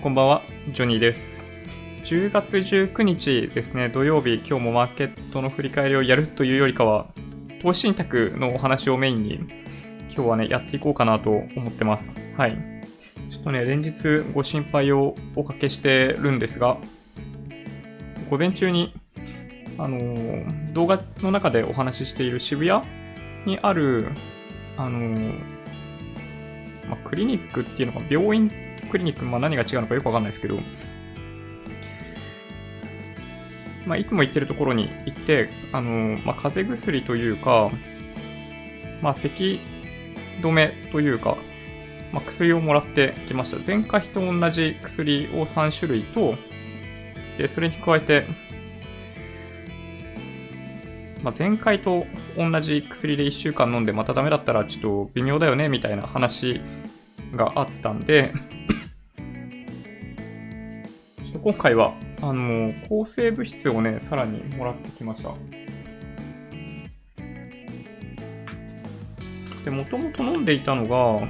[0.00, 0.42] こんばんは、
[0.72, 1.42] ジョニーです。
[2.04, 7.08] 10月19日ですね、土曜日、今日もマーケットの振り返りをやるというよりかは、
[7.60, 9.40] 投資信託のお話をメインに、
[10.14, 12.14] 今日はね、やっていこうかなと思ってます。
[12.36, 12.56] はい。
[13.28, 16.78] ちょっとね、連日ご心配をおかけしてるんですが、
[18.30, 18.94] 午前中に、
[19.78, 22.84] あのー動画の中でお話ししている渋谷
[23.46, 24.12] にある、
[24.76, 25.34] あのー
[26.88, 28.48] まあ、クリニックっていうのか、病院
[28.88, 30.58] クリニック、まあ、何が違うのかよくわかんないですけど、
[33.86, 37.70] まあ、いつも行ってるところに行って、あのまあ、風邪薬というか、
[39.00, 39.60] まあ、咳
[40.40, 41.36] 止めというか、
[42.12, 43.58] まあ、薬をもらってきました。
[43.64, 46.34] 前回と同じ薬を3種類と、
[47.38, 48.24] で、それに加えて、
[51.22, 56.60] まあ、前回と同じ薬で1週間飲んでまたダメだったらちょっと微妙だよねみたいな話
[57.34, 58.32] があったんで、
[61.48, 65.32] 今回は、あの、抗生物質をね、さらにもらってきました。
[69.64, 71.26] で、もともと飲んでいたのが、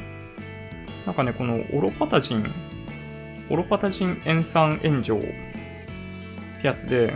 [1.06, 2.52] なんかね、このオロパタジン、
[3.48, 7.14] オロパタジン塩酸炎上ってやつで、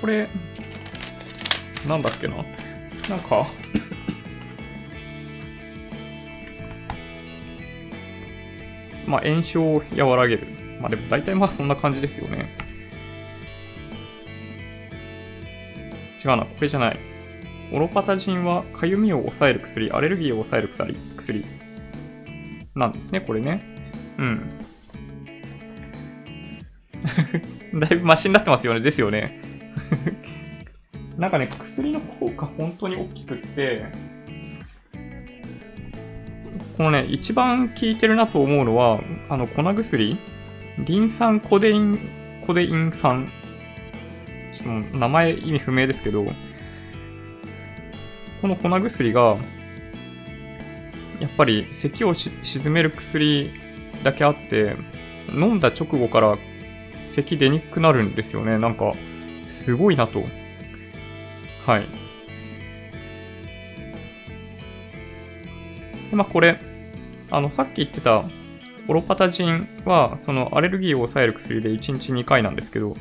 [0.00, 0.28] これ、
[1.86, 2.34] なんだっけな？
[2.34, 3.46] なんか、
[9.06, 10.61] まあ炎症を和らげる。
[10.82, 12.50] まあでも大体まあそんな感じですよね。
[16.22, 16.98] 違うな、これじゃない。
[17.72, 20.68] オロパタジンはかゆみを抑える薬、アレルギーを抑える
[21.16, 21.44] 薬、
[22.74, 23.62] なんですね、これね。
[24.18, 24.50] うん。
[27.80, 29.40] だいぶマシになってますよね、ですよね。
[31.16, 33.84] なんかね、薬の効果本当に大きくって、
[36.76, 40.18] このね、一番効いてるなと思うのは、あの、粉薬
[40.78, 41.98] リン酸コデイン、
[42.46, 43.30] コデイン酸。
[44.52, 46.24] ちょっと名前意味不明ですけど、
[48.40, 49.36] この粉薬が、
[51.20, 53.50] やっぱり咳をし沈める薬
[54.02, 54.76] だけあって、
[55.32, 56.38] 飲んだ直後から
[57.06, 58.58] 咳出にくくなるんですよね。
[58.58, 58.94] なんか、
[59.44, 60.24] すごいなと。
[61.66, 61.86] はい。
[66.10, 66.58] で、まあこれ、
[67.30, 68.24] あの、さっき言ってた、
[68.88, 72.96] オロパタジンは、そのアレルギーを抑える薬で1日2回なんですけど、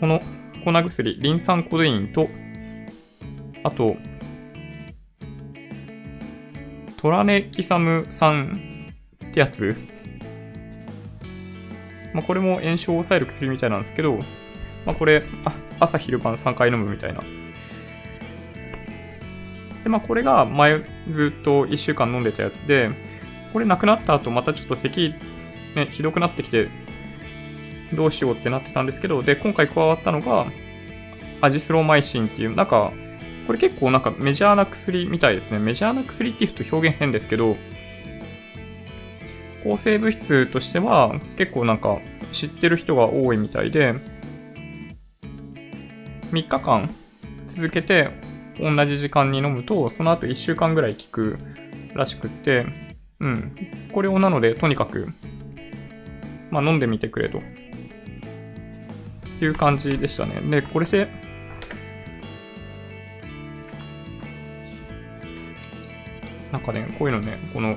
[0.00, 0.20] この
[0.64, 2.28] 粉薬、リン酸コデインと、
[3.62, 3.96] あと、
[6.98, 8.92] トラネキサム酸
[9.24, 9.76] ってやつ、
[12.12, 14.18] まあ、これも炎症を抑える薬みたいなんですけど、
[14.84, 17.20] まあ、これ、あ朝昼晩3回飲むみたいな。
[19.84, 22.90] で、まあ、これが前ずっと1週間飲んでたやつで、
[23.52, 25.14] これなくなった後、またちょっと咳、
[25.74, 26.68] ね、ひどくなってきて、
[27.94, 30.46] どうしようってなってたんですけど、で、今回加わったのが、
[31.40, 32.92] アジスローマイシンっていう、なんか、
[33.46, 35.58] これ結構なんかメジャーな薬みたいですね。
[35.58, 37.56] メジャーな薬っていうと表現変ですけど、
[39.64, 41.98] 抗生物質としては結構なんか
[42.32, 43.94] 知ってる人が多いみたいで、
[46.30, 46.94] 3日間
[47.46, 48.10] 続けて
[48.60, 51.38] 同じ時間に飲むと、その後1週間ぐらい効く
[51.94, 52.66] らしくって、
[53.20, 53.56] うん。
[53.92, 55.08] これをなので、とにかく、
[56.50, 57.38] まあ飲んでみてくれと。
[57.38, 57.42] っ
[59.38, 60.40] ていう感じでしたね。
[60.40, 61.08] で、これで、
[66.52, 67.76] なんかね、こういうのね、この、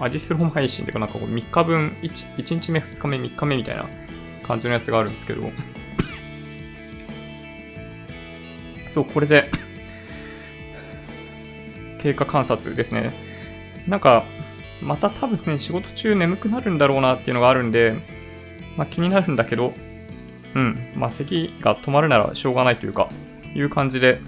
[0.00, 3.86] アジスロマイシンっていうか、なんかこう3日分1、1日目、2日目、3日目みたいな
[4.42, 5.50] 感じのやつがあるんですけど、
[8.90, 9.50] そう、これで、
[12.00, 13.33] 経過観察ですね。
[13.86, 14.24] なんか、
[14.82, 17.94] また多分ね、仕事中眠くなるんだろうなっていうのがあるんで、
[18.76, 19.72] まあ気になるんだけど、
[20.54, 23.08] うん、まあ咳が止まるならしょうがないというか、
[23.54, 24.20] いう感じで、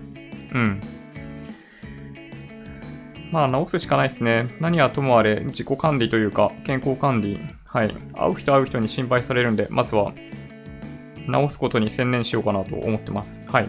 [0.52, 0.80] うん。
[3.32, 4.48] まあ治すしかないですね。
[4.60, 7.94] 何はともあれ、自己管理というか、健康管理、はい。
[8.14, 10.12] 会う人会う人に心配されるんで、まずは、
[11.26, 13.44] 治すことに専念しようかなと思ってます。
[13.48, 13.68] はい。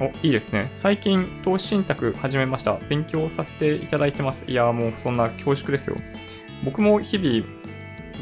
[0.00, 0.70] お、いいですね。
[0.72, 2.78] 最近、投資信託始めました。
[2.88, 4.44] 勉強させていただいてます。
[4.46, 5.96] いや、もうそんな恐縮ですよ。
[6.64, 7.44] 僕も日々、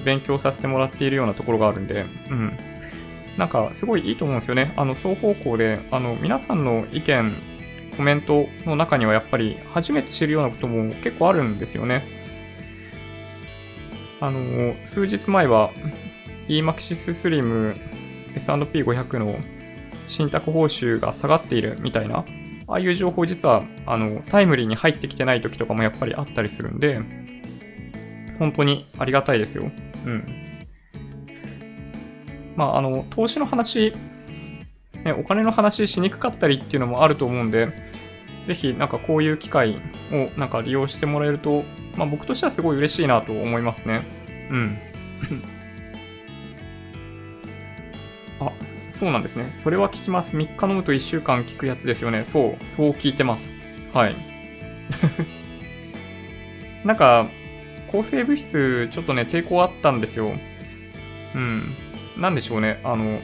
[0.05, 2.59] 勉強させてもらっているようなところがあるんで、うん。
[3.37, 4.73] なんか、すごいいいと思うんですよね。
[4.77, 7.35] あの、双方向で、あの、皆さんの意見、
[7.97, 12.05] コメントの中にはやっぱり、初めて知るようなことも結構あるんですよね。
[14.21, 15.73] あの、数日前は、
[16.49, 17.77] EMAXIS Slim
[18.37, 19.39] S&P500 の
[20.09, 22.25] 信託報酬が下がっているみたいな、
[22.69, 27.01] ああいう情報実は、あの、タイムリーに入ってきてない時とかもやっぱりあったりするんで、
[28.39, 29.71] 本当にありがたいですよ。
[30.05, 30.25] うん。
[32.57, 33.93] まあ、あの、投資の話、
[35.05, 37.73] ね、お金の話しにくかったりっていうのもあると思うんで、
[38.47, 39.81] ぜひなんかこういう機会
[40.13, 41.65] をなんか利用してもらえると、
[41.97, 44.03] まあ僕としてはすごい嬉しいなと思いますね。
[44.51, 44.79] うん。
[48.97, 49.53] そうなんですね。
[49.57, 50.35] それは聞きます。
[50.37, 52.25] 3日飲むと1週間聞くやつですよね。
[52.25, 53.53] そう、そう聞いてます。
[53.93, 54.17] はい。
[56.85, 57.29] なんか、
[57.93, 60.33] 抗生物質、ちょっとね、抵抗あったんですよ。
[61.35, 61.75] うん。
[62.17, 62.81] なんでしょうね。
[62.85, 63.21] あの、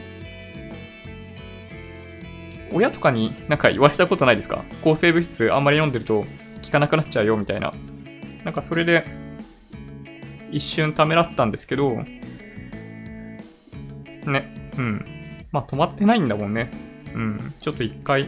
[2.71, 4.63] 親とかになんか言われたことないですか？
[4.83, 6.25] 抗生物質あんまり飲んでると
[6.63, 7.73] 効かなくなっちゃうよみたいな。
[8.43, 9.05] なんかそれで
[10.51, 12.03] 一瞬ためらったんですけど、
[14.25, 15.05] ね、うん。
[15.53, 16.69] まあ止まってないんだもんね。
[17.13, 17.53] うん。
[17.61, 18.27] ちょっと一回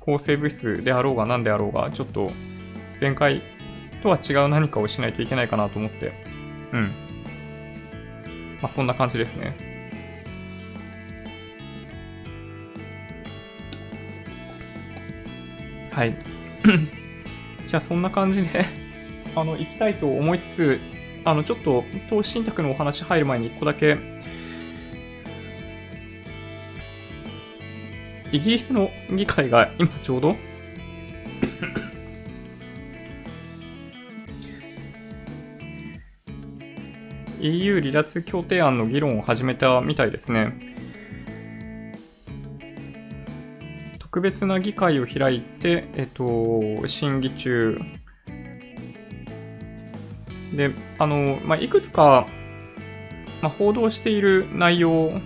[0.00, 2.30] 抗生物質であろうが何であろうが、ちょっと
[2.98, 3.42] 前回
[4.02, 6.12] とは違う何かをしないといけないかなと思って。
[6.72, 6.94] うん。
[8.62, 9.54] まあそんな感じですね。
[15.90, 16.14] はい。
[17.66, 18.64] じゃあそんな感じで
[19.34, 20.80] あの、行きたいと思いつつ、
[21.24, 23.98] あの、ちょっと投資信託のお話入る前に1個だけ、
[28.32, 30.36] イギリスの議会が今ちょうど
[37.40, 40.52] EU 離脱協定案の議論を始めたみたいですね。
[43.98, 47.78] 特別な議会を開いて、えっと、審議中。
[50.54, 52.26] で、あの、まあ、いくつか、
[53.42, 55.20] まあ、報道している内容、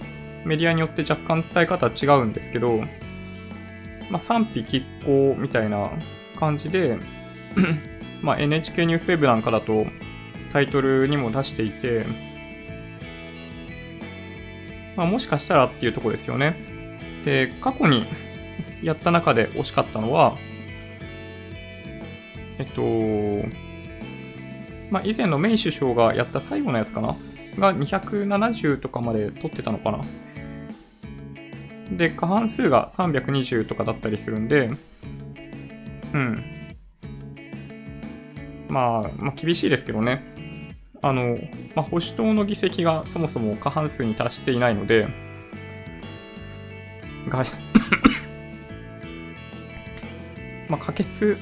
[0.45, 2.85] メディアによって若干伝え方違うんですけど、
[4.11, 5.91] まあ、賛否拮抗みたいな
[6.39, 6.99] 感じで
[8.23, 9.87] まあ、NHK ニュースウェブなんかだと
[10.53, 12.05] タイトルにも出していて、
[14.97, 16.57] まあ、もしかしたらっていうとこですよね。
[17.25, 18.05] で、過去に
[18.83, 20.37] やった中で惜しかったのは、
[22.59, 22.83] えっと、
[24.91, 27.17] まあ、以前のメイ首相がやった最後のやつかな？
[27.59, 30.01] が270とかまで取ってたのかな？
[31.93, 34.71] で、過半数が320とかだったりするんで、
[36.13, 36.45] うん。
[38.69, 40.23] まあ、まあ、厳しいですけどね。
[41.03, 41.39] あの、
[41.75, 45.09] まあ、保守党の議席がそもそも過半数に達していないので、
[47.29, 47.45] が
[50.69, 51.39] まあ、可決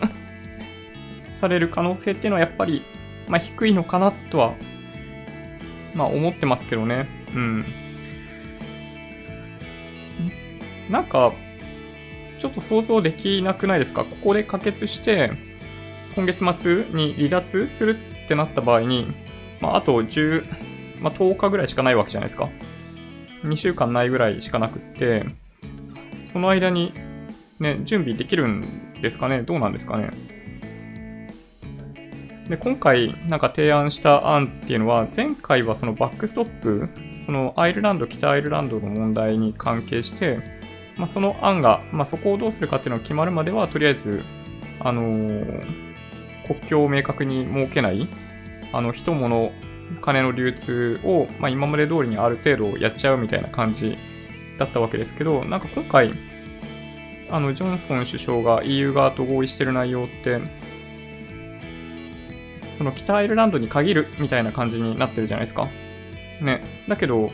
[1.31, 2.83] される可能性っていうのはやっぱり、
[3.29, 4.55] まあ、低いのかなとは、
[5.95, 7.07] まあ、思ってますけどね。
[7.35, 7.65] うん。
[10.89, 11.33] なんか、
[12.39, 14.05] ちょっと想像できなくないですか？
[14.05, 15.33] ここで可決して、
[16.15, 19.07] 今月末に離脱するってなった場合に、
[19.61, 22.49] まあ、あと10、まあ、10日ぐらいしかないわけじゃないですか。
[23.45, 25.25] 2週間ないぐらいしかなくって、
[26.25, 26.93] その間に
[27.61, 29.43] ね、準備できるんですかね？
[29.43, 30.11] どうなんですかね？
[32.49, 36.89] で、今回なんか提案した案っていうのは、前回はそのバックストップ、
[37.27, 40.58] そのアイルランド、北アイルランドの問題に関係して、
[40.99, 44.25] まあ、その案が、まあ、そこをどうするかっていうのが決まるまでは、とりあえず、
[44.81, 45.63] あのー、
[46.47, 48.07] 国境を明確に設けない、
[48.73, 49.53] あの、人物、
[50.03, 53.97] 金の流通を、まあ、今まで通りにある程度やっちゃうみたいな感じ
[54.59, 56.13] だったわけですけど、なんか今回、
[57.31, 60.41] あの、ジョンソン首相が EU 側と合意してる内容って、
[62.77, 65.69] その北アイルランドに限るみたいな感じになってるじゃないですか。
[66.41, 66.63] ね。
[66.89, 67.33] だけど、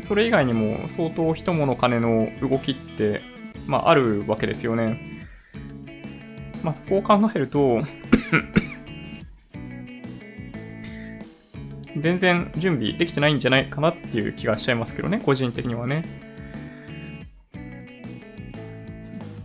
[0.00, 3.20] それ以外にも相当人物金の動きって、
[3.66, 5.00] まああるわけですよね。
[6.62, 7.82] まあそこを考えると
[11.96, 16.04] 全然準備できてないんじゃないかなっていう気がしちゃいますけどね、個人的にはね。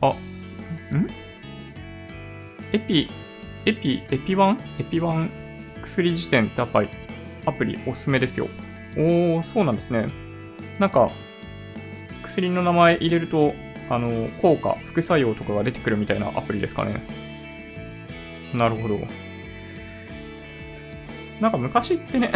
[0.02, 0.16] あ、ん？
[2.74, 3.10] エピ、
[3.66, 4.60] エピ、エピワン？
[4.80, 5.30] エピワン
[5.82, 6.90] 薬辞典ってアプリ、
[7.46, 8.48] アプリおすすめですよ。
[8.96, 10.08] おー、そうなんですね。
[10.80, 11.12] なんか、
[12.24, 13.54] 薬の名前入れると、
[13.90, 17.02] あの、効果、副作用とかが出てくるみたいなアプリですかね。
[18.54, 19.00] なるほど。
[21.42, 22.32] なんか昔ってね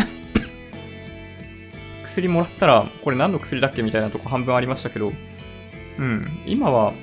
[2.03, 5.13] 薬もらったら、これ何の薬だっけみたいなとこ半分ありましたけど、
[5.99, 6.93] うん、今は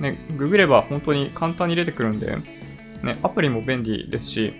[0.00, 2.36] ね、ググれば本当に簡単に出てくるんで、
[3.02, 4.54] ね、アプリも便利ですし、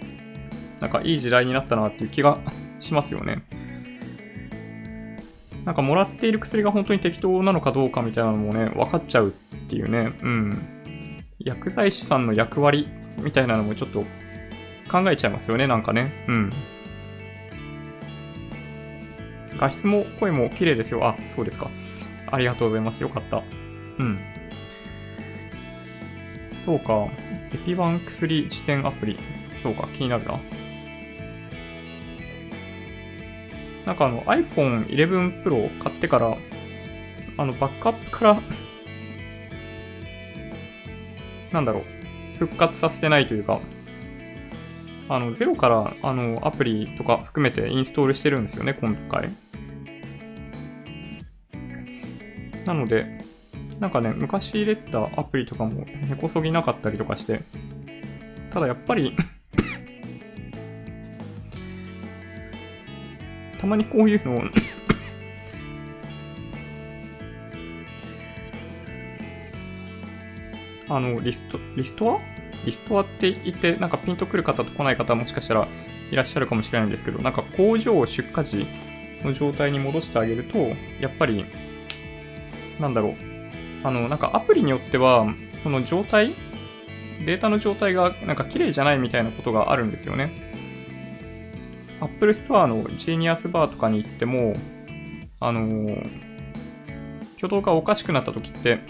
[0.80, 2.38] なんかいい時代になったなっていう気が
[2.80, 3.42] しますよね。
[5.64, 9.33] なんかもらっている薬が本当に適当なのかどうかみたいなのもね、分かっちゃうっ
[9.68, 11.25] ていうね、うん。
[11.38, 12.88] 薬剤師さんの役割
[13.23, 14.04] みたいなのもちょっと
[14.90, 16.12] 考えちゃいますよね、なんかね。
[16.28, 16.50] うん。
[19.59, 21.06] 画質も声も綺麗ですよ。
[21.06, 21.71] あ、そうですか。
[22.30, 23.02] ありがとうございます。
[23.02, 23.42] よかった。
[23.99, 24.18] うん。
[26.64, 27.09] そうか。
[27.52, 29.18] エピバン薬辞典アプリ。
[29.62, 30.38] そうか、気になるな。
[33.87, 36.37] なんかあの iPhone 11 Pro 買ってから、
[37.37, 38.43] あのバックアップから
[41.55, 43.61] なんだろう、復活させてないというか、
[45.09, 49.31] あの、ゼロからあのアプリとか含めてインストールしてるんですよね、今回。
[52.64, 53.07] なので、
[53.79, 57.43] なんかね、昔入れたアプリとかも根こそぎなかったりとかして、
[58.50, 59.17] ただやっぱり
[63.64, 64.42] たまにこういうのを
[70.87, 72.21] あの、リスト、リストア
[72.66, 75.66] リストアって言って、なんかピンとくる方と来ない方もしかしたら
[76.11, 78.66] いらっしゃるかもしれないんですけど、なんか工場を出荷時
[79.23, 80.59] の状態に戻してあげると、
[81.00, 81.47] やっぱり、
[82.78, 83.14] なんだろう。
[83.83, 86.35] あの、なんかアプリによっては、その状態
[87.25, 90.44] データの状態がなんか綺麗じゃないみたいなことがあるんですよね。
[92.01, 94.57] Apple Store の Genius Bar とかに行っても、
[95.41, 96.11] あのー、
[97.37, 98.81] 挙動がおかしくなった時って、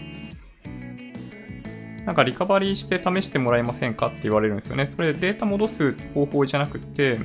[2.06, 4.86] なんかリカバリーして試してもらえませんかって言われるんですよね。
[4.86, 7.18] それでデータ戻す方法じゃなくて、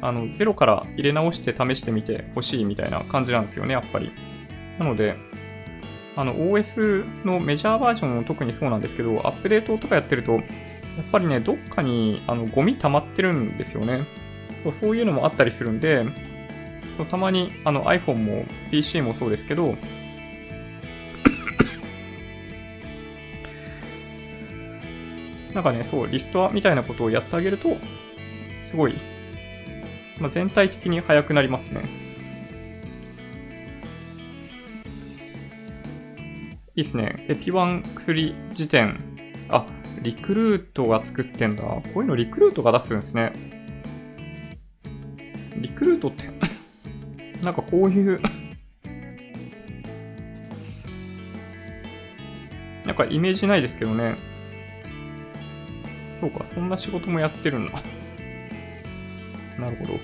[0.00, 4.12] あの、ゼロから入れ直して試してみてほしいみたいな感じなんですよね、やっぱり。
[4.78, 5.16] なので、
[6.14, 10.42] あの、OS のメジャーバージョンも特にそうなんですけど、アップデートとかやってると、やっ
[11.10, 14.06] ぱりね、どっかにあのゴミ溜まってるんですよね。
[14.62, 16.04] そうそういうのもあったりするんで、
[16.96, 19.76] そうたまにあの iPhone も PC もそうですけど、
[25.54, 27.76] なんかね、そう、リストアみたいなことをやってあげると、
[28.62, 28.94] すごい、
[30.18, 31.82] まあ、全体的に速くなりますね。
[36.74, 37.26] いいっすね。
[37.28, 38.98] エピワン薬辞典。
[39.50, 39.66] あ、
[40.00, 41.62] リクルートが作ってんだ。
[41.64, 43.32] こういうのリクルートが出すんですね。
[45.62, 46.24] リクルートって
[47.42, 48.20] なんかこういう
[52.84, 54.16] なんかイメージないですけどね。
[56.14, 57.82] そうか、そんな仕事もやってるんだ。
[59.58, 60.00] なるほど。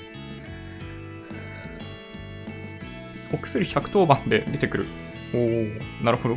[3.33, 4.87] お薬110番で出てくる。
[5.35, 6.37] おおなるほど。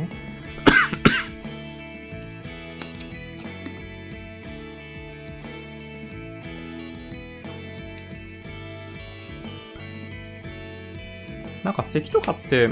[11.64, 12.70] なんか咳とかって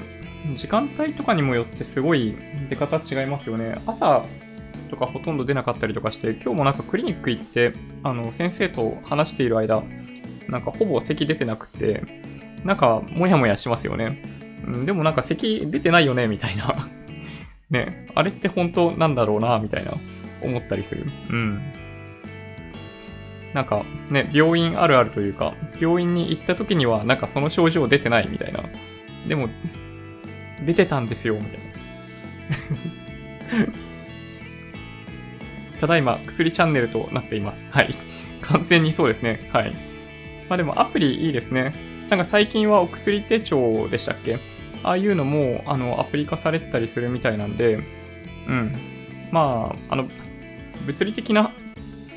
[0.54, 2.36] 時間帯とかにもよってすごい
[2.68, 3.80] 出方違いますよね。
[3.86, 4.24] 朝
[4.90, 9.82] とかほとんど出なかったりとかして、今日もなんかクリニック行って、あの、先生と話している間、
[10.48, 12.02] なんかほぼ咳出てなくて、
[12.64, 14.22] なんかもやもやしますよね。
[14.66, 16.88] うん、でもなんか咳出てないよね、みたいな
[17.70, 19.92] ね、あれって本当なんだろうな、みたいな
[20.42, 21.06] 思ったりする。
[21.30, 21.62] うん。
[23.54, 28.64] なんかね、病院あるあるというか、病院に行った時にはなんかその症状出てないみたいな。
[29.26, 29.48] でも、
[30.64, 31.60] 出てたんですよ、みたい
[33.62, 33.66] な。
[35.80, 37.66] ただいま薬チャンネルとなっています。
[37.70, 37.94] はい。
[38.42, 39.48] 完全にそうですね。
[39.52, 39.72] はい。
[40.48, 41.74] まあでもアプリいいですね。
[42.10, 44.38] なんか最近はお薬手帳でしたっけ？
[44.82, 47.78] ああいうのも、あの、アプリ化されたりするみたいなんで、
[48.48, 48.74] うん。
[49.30, 50.08] まあ、あの、
[50.86, 51.52] 物理的な、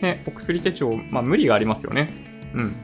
[0.03, 2.09] ね、お薬手帳、まあ無理がありますよね。
[2.53, 2.75] うん。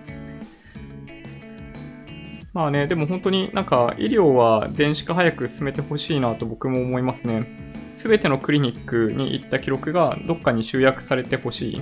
[2.53, 7.47] まあね、でも本当になんか医療は電子化早く進めてほしいなと僕も思いますね。
[7.93, 11.81] すべてのクリニックに行った記録がどっかに集約されてほしい。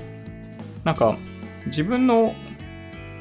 [0.84, 1.16] なんか、
[1.68, 2.34] 自分の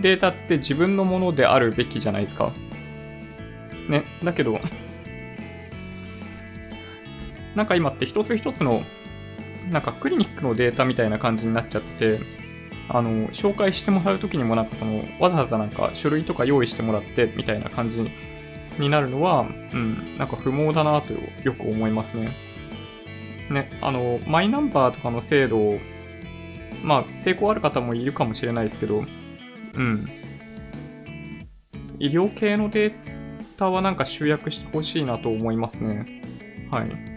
[0.01, 2.53] データって自分のものであるべきじゃないですか。
[3.89, 4.61] ね、だけど、
[7.55, 8.83] なんか今って一つ一つの、
[9.71, 12.25] なんかクリニックのデータみたいな感じになっちゃってて、
[12.89, 18.09] あの、紹介してもらうときにもなんかその、わざわざなんか書類とか用意してもらってみたいな感じ
[18.79, 22.33] になるのは、うん、なんか不毛だなとよく思いますね。
[23.51, 25.75] ね、あの、マイナンバーとかの制度、
[26.83, 29.05] まあ、抵抗ある方もいるかもしれないですけど、
[29.75, 30.09] うん。
[31.99, 32.93] 医療系のデー
[33.57, 36.23] タはなんか集約してほしいなと思いますね。
[36.71, 37.16] はい。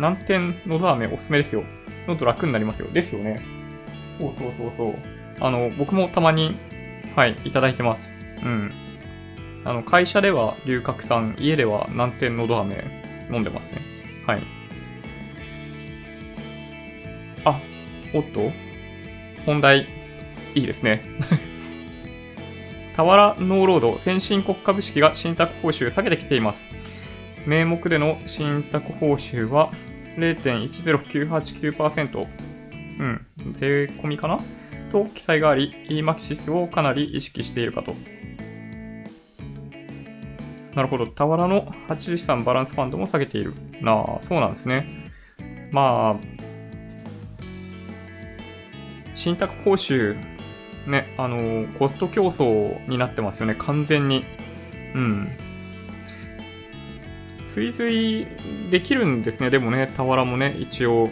[0.00, 1.64] 難点のど飴おすすめですよ。
[2.06, 2.88] 喉楽になりますよ。
[2.88, 3.40] ですよね。
[4.18, 4.94] そうそうそうそう。
[5.40, 6.56] あの、僕もたまに
[7.16, 8.12] はい、いただいてます。
[8.42, 8.72] うん。
[9.64, 12.84] あの、会社では龍角散、家では南天のど飴
[13.30, 13.82] 飲んでますね。
[14.26, 14.42] はい。
[17.44, 17.60] あ、
[18.14, 18.52] おっと
[19.44, 19.88] 本題、
[20.54, 21.02] いいですね。
[22.96, 26.68] 俵ノーロード先進国株式が信託報酬下げてきています。
[27.46, 29.72] 名目での信託報酬は
[30.16, 32.26] 0.10989%。
[32.98, 34.40] うん、税込みかな？
[34.92, 37.94] と記載があり、EMAXIS をかなり意識しているかと。
[40.74, 41.06] なるほど。
[41.06, 43.54] 俵の8資産バランスファンドも下げている。
[43.80, 44.86] なあ、そうなんですね。
[45.72, 46.24] まあ、
[49.14, 50.16] 信託報酬、
[50.86, 54.24] ね、あの、コスト競争になってますよね、完全に。
[54.94, 55.28] うん。
[57.54, 58.28] 追随
[58.70, 61.10] できるんですね、でもね、俵もね、一応。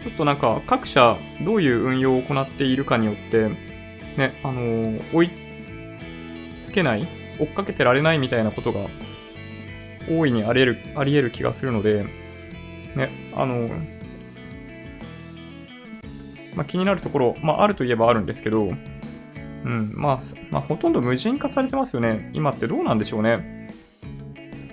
[0.00, 3.48] ちょっとなんか、各社、どういう運用を行っているかによって、
[4.18, 5.30] ね、あの、追い
[6.62, 7.06] つけない
[7.38, 8.80] 追っかけてられないみたいなことが、
[10.10, 12.04] 大いにあり得る、あり得る気がするので、
[12.94, 13.70] ね、あの、
[16.54, 22.30] まあ、気になるところ、まあ、あるといえばあるんですけど、うん、まあ、まあ、ほとんど無人化されてますよね。
[22.34, 23.61] 今ってどうなんでしょうね。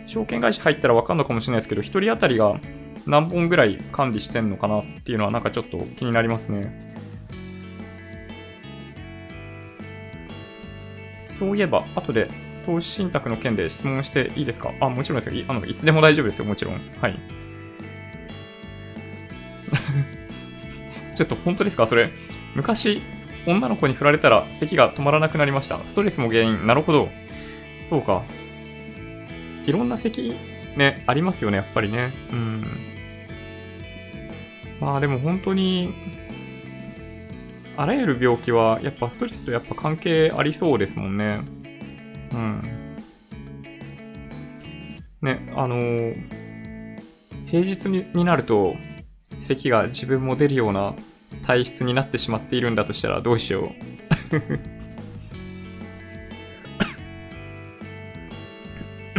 [0.09, 2.59] 証券会社入ったらわかんのかもしれないですけど、1人当たりが
[3.05, 6.95] 何本ぐらい管理してんのかなっていうのはなんかちょっと気になりますね。
[11.35, 12.27] そういえば、後で
[12.65, 14.73] 投資信託の件で質問していいですか？
[14.81, 15.45] あ、もちろんですよ。
[15.47, 16.81] あのいつでも大丈夫ですよ、もちろん。
[16.99, 17.15] はい。
[21.15, 22.09] ちょっと本当ですかそれ？
[22.55, 23.03] 昔、
[23.45, 25.79] 女の子に振られたら咳が止まらなくなりました。
[25.85, 26.65] ストレスも原因。
[26.65, 27.09] なるほど。
[27.85, 28.23] そうか。
[29.65, 30.33] いろんな咳、
[30.75, 32.11] ね、ありますよね、やっぱりね。
[32.31, 32.65] うん。
[34.79, 35.93] まあでも本当に、
[37.77, 41.41] あらゆる病気はやっぱストレスとやっぱ関係ありそうですもんね。
[42.31, 42.61] うん。
[45.21, 46.15] ね、あのー、
[47.47, 48.75] 平日になると、
[49.39, 50.93] 咳が自分も出るような
[51.45, 54.69] 体質になってしまっているんだとしたらどうしよう。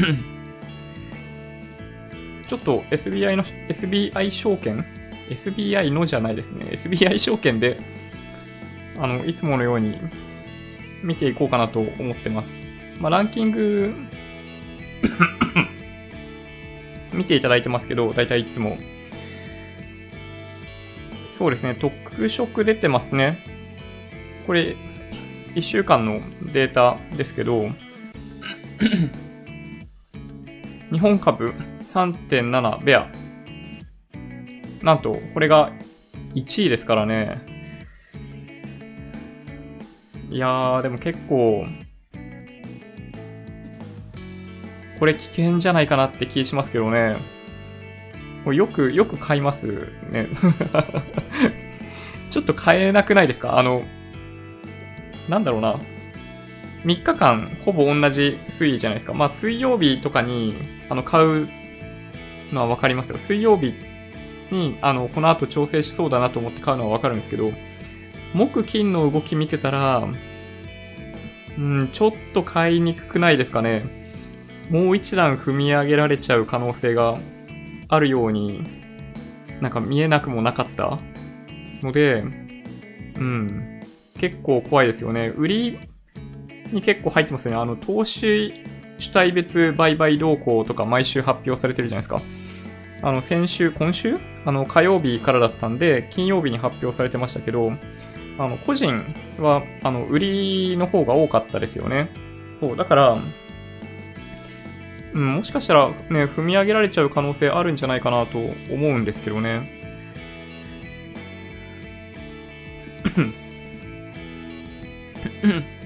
[2.50, 4.84] ちょっと SBI の、SBI 証券
[5.28, 6.66] ?SBI のじゃないですね。
[6.72, 7.80] SBI 証券で、
[8.98, 9.96] あの、いつものように
[11.04, 12.58] 見ていこうかなと思ってます。
[12.98, 13.94] まあ、ランキング
[17.14, 18.78] 見ていただいてますけど、だいたいいつも
[21.30, 23.38] そうですね、特色出てますね。
[24.48, 24.74] これ、
[25.54, 26.20] 1週間の
[26.52, 27.70] データですけど、
[30.90, 31.54] 日本株
[31.92, 33.09] 3.7ベア。
[34.83, 35.72] なんと、これが
[36.35, 37.42] 1位ですからね。
[40.31, 41.66] いやー、でも結構、
[45.00, 47.16] これ危険じゃないかなって気しますけどね。
[48.44, 50.29] これよく、よく買いますね。
[52.31, 53.59] ちょっと買えなくないですか？
[53.59, 53.83] あの、
[55.29, 55.81] なんだろうな。
[56.85, 59.12] 3日間ほぼ同じ推移じゃないですか。
[59.12, 60.55] まあ水曜日とかに
[60.88, 61.48] あの買う
[62.52, 63.18] のはわかりますよ。
[63.18, 63.74] 水曜日
[64.50, 67.52] にあのこの後調整しそうだなと思って買うのはわかるんですけど、
[68.34, 70.08] 木金の動き見てたら、
[71.58, 74.00] うん、ちょっと買いにくくないですかね。
[74.70, 77.18] もう一段踏み上げられちゃう可能性が
[77.88, 78.62] あるように、
[79.60, 80.98] なんか見えなくもなかった
[81.82, 82.24] ので、
[83.16, 83.80] うん、
[84.16, 85.32] 結構怖いですよね。
[85.36, 85.78] 売り
[86.72, 87.60] に結構入ってますよね。
[87.60, 88.62] あの、投資
[89.00, 92.22] 主体別売買動向とか毎週発表されてるじゃないですか。
[93.02, 94.18] あの、先週、今週？
[94.44, 97.72] あの、火曜日からだったんで、金曜日に発表されてましたけど、
[98.38, 102.10] あの、個人は、あの、売りの方が多かったですよね。
[102.58, 103.18] そう、だから、
[105.12, 109.80] うん、もしかしたらね、踏み上げられちゃう可能性あるんじゃないかなと思うんですけどね。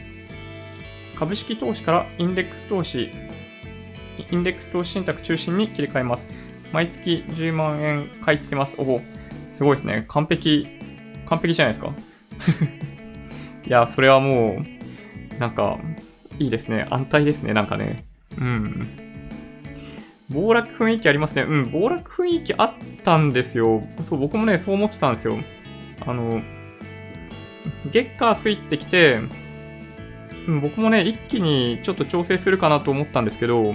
[1.18, 3.10] 株式投資からインデックス投資、
[4.30, 6.28] インデックス投資信託中心に切り替えます。
[6.72, 8.74] 毎月10万円買い付けます。
[8.78, 9.00] おお、
[9.52, 10.04] すごいですね。
[10.08, 10.66] 完璧、
[11.26, 11.92] 完璧じゃないですか。
[13.66, 14.62] いや、それはも
[15.36, 15.78] う、なんか、
[16.38, 16.86] いいですね。
[16.90, 17.54] 安泰ですね。
[17.54, 18.04] なんかね。
[18.36, 18.88] うん。
[20.30, 21.42] 暴落雰囲気ありますね。
[21.42, 22.72] うん、暴落雰囲気あっ
[23.04, 23.86] たんですよ。
[24.02, 25.36] そう、僕もね、そう思ってたんですよ。
[26.06, 26.42] あの、
[27.90, 29.20] 月火水ってきて、
[30.46, 33.74] 僕もね、一気にちょっと調整するかなと思ったんですけど、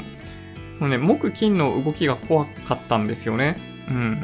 [0.78, 3.58] そのね、木金の動きが怖かったんですよね。
[3.90, 4.22] うん。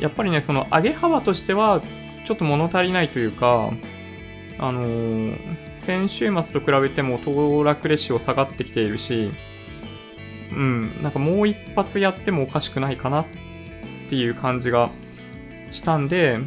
[0.00, 1.82] やっぱりね、その上げ幅としては、
[2.24, 3.72] ちょっと物足りないというか、
[4.58, 5.38] あのー、
[5.74, 9.30] 先週末と比べても騰落レシオ下がってきているし、
[10.52, 13.26] うん、なんかもう一発やってもおかしくないかなっ
[14.06, 14.90] っていう感じが
[15.70, 16.38] したんで、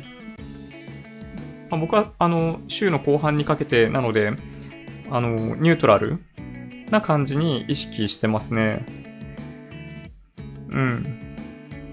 [1.70, 4.34] まあ、僕は、あの、週の後半にかけてなので、
[5.10, 6.20] あの、ニュートラル
[6.90, 8.86] な感じに意識してますね。
[10.70, 11.36] うん。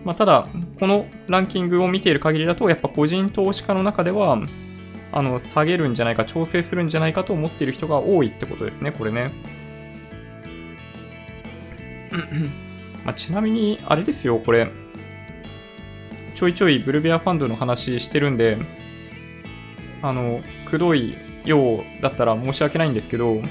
[0.04, 4.40] まあ、ただ、このランキングを見ている限りだと、やっぱ個人投資家の中では、
[5.12, 9.32] あの、下げるんじゃないか、調整するんじゃないかと思っている人が多いってことですね、これね。
[13.04, 14.70] まあ、ちなみに、あれですよ、これ。
[16.34, 18.58] ちょいちょいブルベアファンドの話してるんで、
[20.02, 23.42] あの、くどいようだったら申し訳ないんですけど、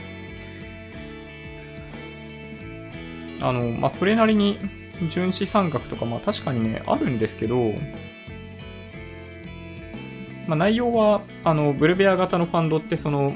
[3.42, 4.60] あの、まあ、それなりに
[5.10, 7.74] 純資産額とか、まあ確かにね、あるんですけど、
[10.48, 13.34] まあ、内容は、あの、ブルベア型のファンドって、その、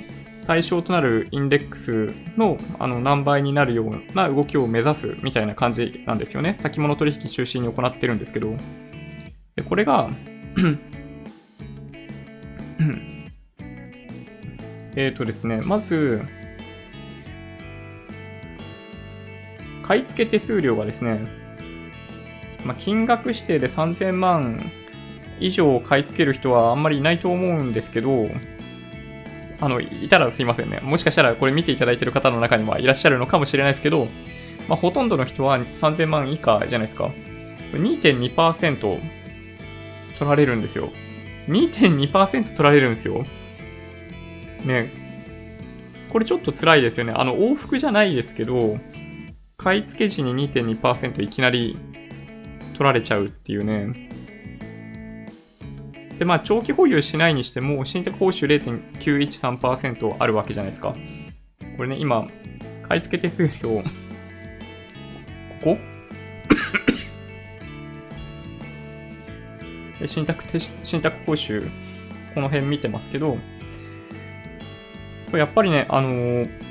[0.50, 6.56] 対象となるインデックスのあの何倍になるような動きを目指すみたいな感じなんですよね。
[6.56, 8.56] 先物取引中心に行ってるんですけど。
[9.56, 10.10] で、これが
[14.96, 16.22] えっとですね、まず、
[19.84, 21.20] 買い付け手数料がですね、
[22.64, 24.72] まあ、金額指定で3000万
[25.40, 28.30] 以上買い付ける人はあんまりいないと思うんですけど、
[29.62, 30.80] あの、いたらすいませんね。
[30.82, 34.08] もしかしたらこれ見ていただいてる方の中にはいらっしゃるのかもしれないですけど、
[34.68, 37.12] まあ、ほとんどの人は3000万以下じゃないですか。
[37.74, 39.00] 2.2%
[40.18, 40.90] 取られるんですよ。
[41.50, 43.26] 2.2%取られるんですよ。
[44.66, 44.92] ね。
[46.10, 47.14] これちょっと辛いですよね。
[47.16, 48.80] あの、往復じゃないですけど、
[49.58, 51.78] 買い付け時に2.2%いきなり
[52.74, 54.10] 取られちゃうっていうね。
[56.18, 60.96] で、まあ、長期保有しないにしても、信託報酬0.913%あるわけじゃないですか。
[61.78, 62.28] これね、今、
[62.88, 63.84] 買い付け手数料、
[65.62, 65.78] ここ？
[70.06, 70.44] 信託
[70.84, 71.70] 信託報酬、
[72.34, 73.38] この辺見てますけど、
[75.34, 76.70] やっぱりね、あのー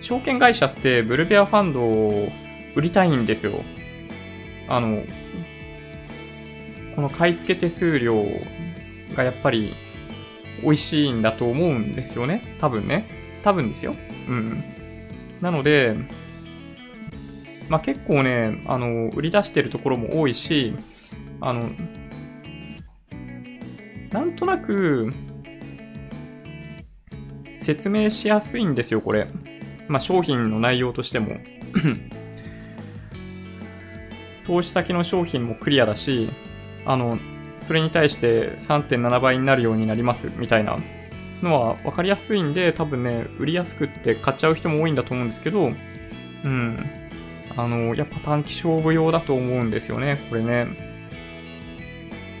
[0.00, 2.30] 証券会社ってブルベアファンドを
[2.74, 3.62] 売りたいんですよ。
[4.66, 5.02] あの、
[6.96, 8.24] この買い付け手数料
[9.14, 9.74] がやっぱり
[10.62, 12.56] 美味しいんだと思うんですよね。
[12.58, 13.06] 多分ね。
[13.42, 13.94] 多分ですよ。
[14.28, 14.64] うん。
[15.42, 15.94] なので、
[17.68, 20.74] まあ、結構ね、あの、売り出してるところも多いし、
[21.40, 21.70] あの、
[24.10, 25.12] なんとなく、
[27.60, 29.28] 説明しやすいんですよ、これ。
[29.88, 31.36] まあ、商品の内容としても
[34.46, 36.30] 投資先の商品もクリアだし、
[36.86, 37.18] あの、
[37.60, 40.78] それに対して3.7倍になるようになりますみたいな
[41.42, 45.72] のは分かりやすいんで、多分ね、売りやすくって買っちゃう人も多いんだと思うんですけど、
[46.44, 46.78] うん。
[47.56, 50.87] あの、やっぱ短期勝負用だと思うんですよね、これね。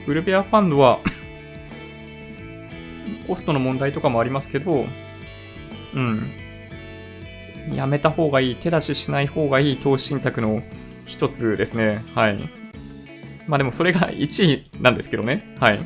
[0.08, 1.00] ウルベアファンドは
[3.26, 4.86] コストの問題とかもありますけど、
[5.94, 6.32] うん。
[7.74, 10.62] やめた方がいい、手出ししない方がいい投資信託の
[11.04, 12.02] 一つですね。
[12.14, 12.38] はい。
[13.46, 15.54] まあでもそれが1位なんですけどね。
[15.60, 15.80] はい。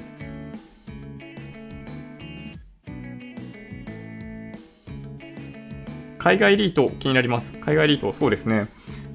[6.19, 7.55] 海外リート気になります。
[7.55, 8.69] 海外リート、そうですね。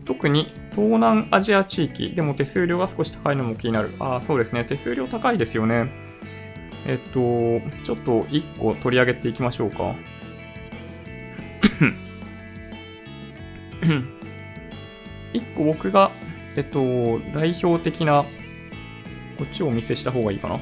[0.03, 3.89] 特に東南アジア地域でも手数料が少し高いのも気になる。
[3.97, 4.63] ああ、そうですね。
[4.63, 5.89] 手数料高いですよね。
[6.85, 7.19] えっと、
[7.83, 9.95] ちょっと1個取り上げていきましょうか。
[15.33, 16.11] 一個僕が、
[16.55, 18.23] えっと、代表的な、
[19.39, 20.59] こっちをお見せした方がいいかな。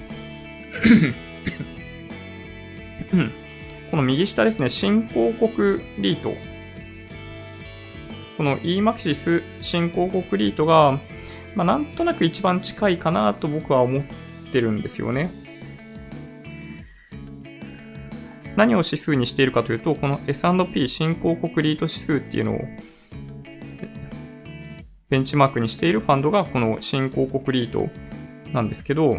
[3.92, 6.55] この右下ですね、新興国リート。
[8.38, 11.00] この EMAXIS 新興国リートが、
[11.56, 14.04] まあ、なんとなく一番近いかなと僕は思っ
[14.52, 15.32] てるんですよね。
[18.56, 22.62] 何を指数にしているかというと、この S&P 新興国リート指数っていうのを
[25.10, 27.90] ベンチマークにしているファンドがこの新興国リート
[28.52, 29.18] なんですけど、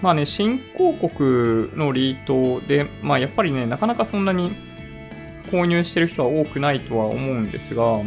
[0.00, 4.52] まあね、新興国のリートで、まあやっぱりね、なかなかそんなに
[5.50, 8.02] 購入してる人は多くないとは思うんですが、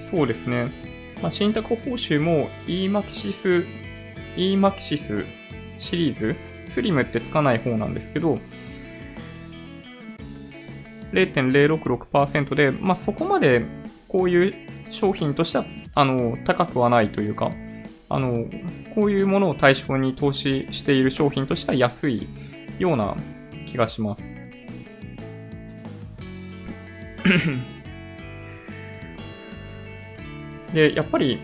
[0.00, 0.72] そうですね。
[1.22, 3.66] まあ、信託報酬も EMAXIS、
[4.36, 5.26] EMAXIS
[5.78, 8.38] シリーズ、スリムってつかない方なんですけど、
[11.12, 13.64] 0.066%で、まあ、そこまで
[14.08, 17.52] こういう商品としてはあの高くはないというか、
[18.12, 18.44] あの、
[18.94, 22.26] こういうものを対象に投資している商品としては安い
[22.78, 23.16] ような
[23.66, 24.32] 気がします。
[30.74, 31.38] で、やっぱり、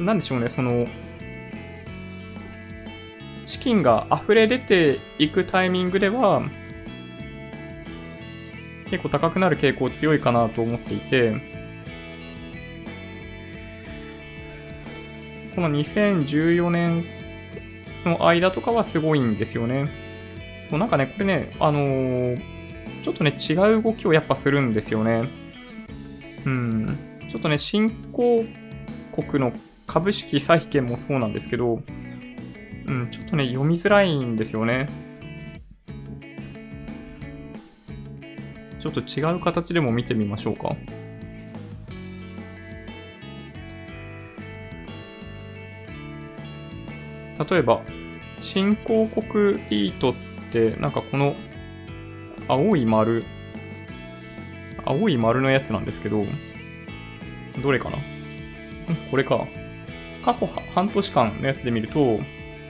[0.00, 0.88] なんでしょうね、その、
[3.46, 6.42] 資金が溢れ出ていくタイミングでは、
[8.90, 11.57] 結構高くなる傾向強いかなと思っていて、
[15.58, 17.04] この2014年
[18.04, 19.88] の間とかはすごいんですよね。
[20.70, 22.40] そう、なんかね、これね、あのー、
[23.02, 25.28] ちょっとね、違う動きをやっぱするんですよね。
[26.46, 26.98] うん。
[27.28, 28.44] ちょっとね、新興
[29.12, 29.52] 国の
[29.88, 31.82] 株式債券もそうなんですけど、
[32.86, 34.88] うん、ちょっとね、読みづらいんですよね。
[38.78, 40.76] ちょっと違う形でも見てみましょうか。
[47.38, 47.82] 例えば、
[48.40, 50.14] 新興国リートっ
[50.52, 51.34] て、なんかこの
[52.48, 53.24] 青い丸、
[54.84, 56.24] 青い丸のやつなんですけど、
[57.62, 57.98] どれかな？
[59.10, 59.46] これか。
[60.24, 62.20] 過去半年間のやつで見ると、こ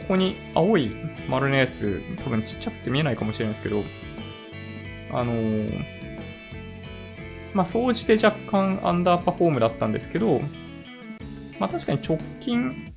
[0.09, 0.91] こに青い
[1.29, 3.83] 丸のやつ、多分ちっちゃくて見えないかもしれないですけど、
[5.11, 5.85] あのー、
[7.55, 10.41] まあ、総じて若干アンダーパフォームだったんですけど、
[11.59, 12.88] まあ確かに直近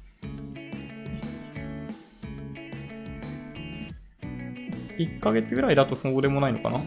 [5.03, 6.81] 1ヶ月ぐらいだとそうでもないのかな？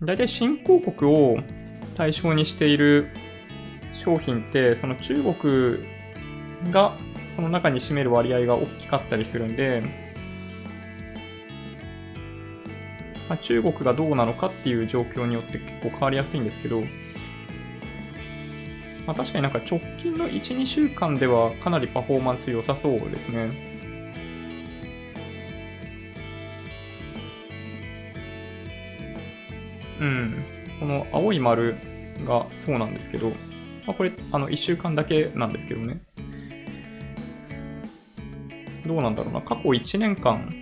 [0.02, 1.38] 大体新興国を
[1.94, 3.08] 対象にしている
[3.92, 5.78] 商品って、その中国
[6.72, 6.96] が
[7.28, 9.82] その中に占める割合が大きかったりするんで、
[13.28, 16.82] まあ、中国がどうなのかっていう状況によって結構変わりやすいんですけど、
[19.06, 23.50] まあ、確かになんか直近の1、2週間ではかなりパフォーマンス良さそうですね。
[30.00, 30.44] うん。
[30.80, 31.76] この青い丸
[32.26, 33.28] がそうなんですけど、
[33.86, 36.00] まあ、これ、あの、1週間だけなんですけどね。
[38.86, 39.40] どうなんだろうな。
[39.40, 40.52] 過去1年間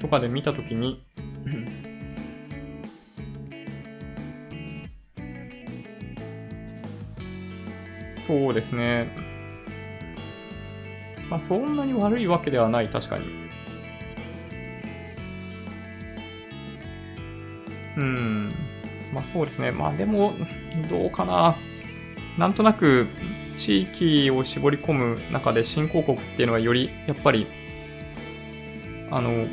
[0.00, 1.02] とかで見たときに
[8.26, 9.08] そうですね。
[11.28, 13.24] まあ、そんなに悪いわけではない、確かに。
[17.96, 18.52] うん。
[19.12, 19.70] まあそうですね。
[19.70, 20.34] まあでも、
[20.90, 21.56] どうかな。
[22.38, 23.06] なんとなく、
[23.58, 27.46] 地域を絞り込む中で新興国っていうのはより、やっぱり、
[29.10, 29.46] あの、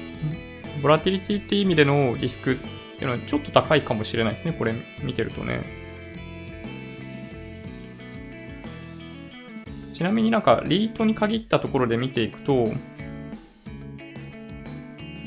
[0.82, 2.66] ボラティリティっていう意味でのリスクって
[3.02, 4.54] いうのはちょっと高いかもしれないですね。
[4.54, 5.81] これ見てるとね。
[10.02, 12.70] ちなみになんかリートに限ったところで見ていくと、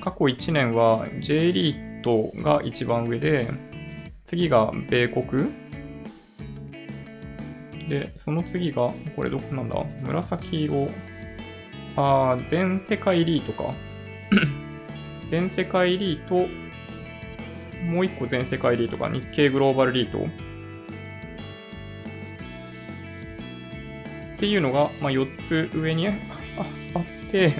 [0.02, 3.48] 過去1年は J リートが一番上で、
[4.24, 5.52] 次が米国。
[7.88, 9.76] で、その次が、これどこなんだ？
[10.02, 10.88] 紫色。
[11.94, 13.74] あー、全世界リートか。
[15.28, 16.48] 全世界リート、
[17.84, 20.26] もう一個全世界リートか、日経グローバルリート。
[24.44, 26.12] っていうのが、まあ、4つ上にあ
[26.94, 27.54] あって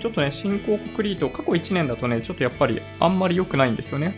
[0.00, 4.14] ちょっとね、新興国リート、過去1年だとね、ちょっとやっぱりあんまり良くないんですよね。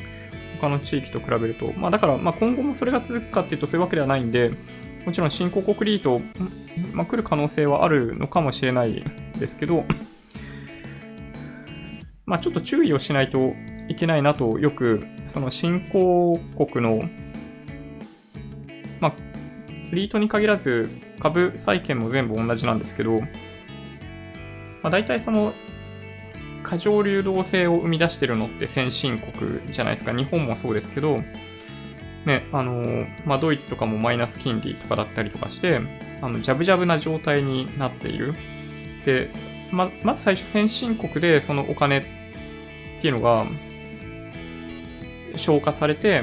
[0.60, 1.72] 他の地域と比べると。
[1.76, 4.52] まあだから、まあ今後もそれが続くかっていうとそういうわけではないんで、
[5.04, 6.20] もちろん新興国リート、
[6.92, 9.02] まあ、来る可能性はあるのかもしれない
[9.36, 9.84] ですけど、
[12.24, 13.54] まあちょっと注意をしないと
[13.88, 17.02] いけないなと、よく、その新興国の、
[19.90, 23.26] フリートに限らず株債券も全部同じなんですけど、ま
[24.84, 25.54] あ、大体その
[26.62, 30.12] 過剰流動性を生み出してるのって先進国じゃないですか。
[30.12, 31.22] 日本もそうですけど、
[32.26, 35.80] ね、あの、まあ、ドイツとかもマイナス金利とかだったりとかして、
[36.20, 38.34] あの、ジャブジャブな状態になっている。
[39.06, 39.30] で、
[39.70, 42.02] ま、まず最初先進国でそのお金っ
[43.00, 43.46] ていうのが
[45.36, 46.22] 消化されて、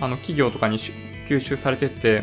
[0.00, 2.22] あの、企業とかに吸収されてって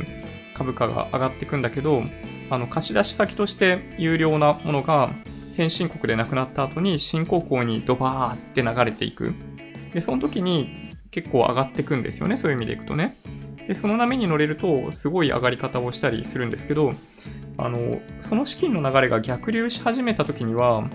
[0.58, 2.04] 株価が上がっていくんだけど、
[2.50, 5.12] あの貸し出し先として有料なものが
[5.52, 9.34] 先進国でなくなった後に新興国にドバーって流れていく。
[9.94, 12.38] で、その時に結構上がっていくんですよね。
[12.38, 13.16] そういう意味でいくとね。
[13.68, 16.94] で、その波に乗れるとすごい上がり方をしたりするんですけど、
[17.58, 20.90] あの、その資金の流れが逆流し始めた時には、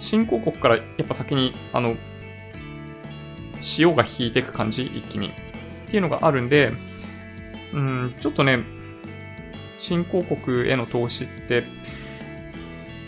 [0.00, 1.96] 新興国からやっぱ先に、あの、
[3.60, 5.28] 潮が引いていく感じ、一気に。
[5.86, 6.72] っていうのがあるんで、
[7.76, 8.64] うん、ちょっとね、
[9.78, 11.64] 新興国への投資って、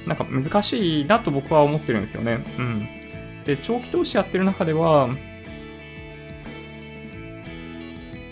[0.06, 2.44] なんか難しいなと僕は思ってるんですよね。
[2.58, 2.88] うん。
[3.44, 5.08] で、長期投資やってる中では、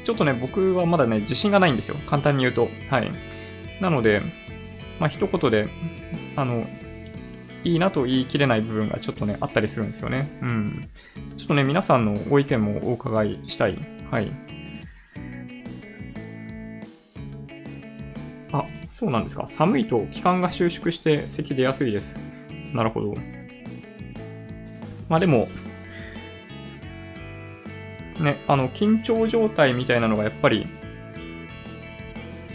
[0.04, 1.96] ちょっとね、僕はまだね、自信がないんですよ。
[2.06, 2.68] 簡単に言うと。
[2.90, 3.10] はい。
[3.80, 4.20] なので、
[5.00, 5.68] まあ、一言で、
[6.36, 6.66] あの、
[7.64, 10.38] いいなと言い切れない部分がちょっとね、あったりするんですよね。
[10.42, 10.88] うん。
[11.36, 13.78] ちょっとね、皆さんのご意見もお伺いしたい。
[14.10, 14.30] はい。
[18.52, 19.46] あ、そうなんですか。
[19.48, 22.18] 寒いと気管が収縮して咳出やすいです。
[22.72, 23.14] なるほど。
[25.08, 25.48] まあでも、
[28.20, 30.66] ね、あの、緊張状態みたいなのがやっぱり、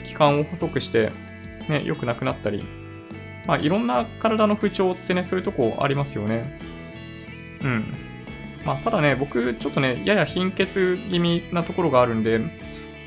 [0.03, 1.11] 気管を細くして、
[1.69, 2.63] ね、良くなくなったり、
[3.45, 6.59] まあ、いろんな体の不調ってね、そういうとこありますよね。
[7.63, 7.93] うん。
[8.65, 12.39] まあ、ただね、僕、ちょっとね、やや貧血気味なところがあるんで、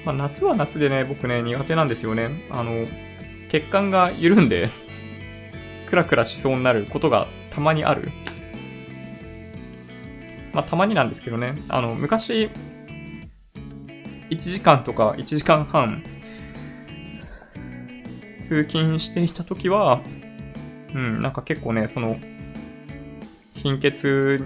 [0.05, 2.47] まあ、夏は夏でね、僕ね、苦手なんですよね。
[2.51, 2.87] あの、
[3.49, 4.69] 血管が緩んで
[5.89, 8.11] クラクラしそうになることがたまにある。
[10.53, 11.55] まあ、たまになんですけどね。
[11.69, 12.51] あの、昔、
[14.31, 16.03] 1時間とか1時間半、
[18.41, 20.03] 通勤していた時は、
[20.95, 22.19] うん、なんか結構ね、その、
[23.55, 24.45] 貧血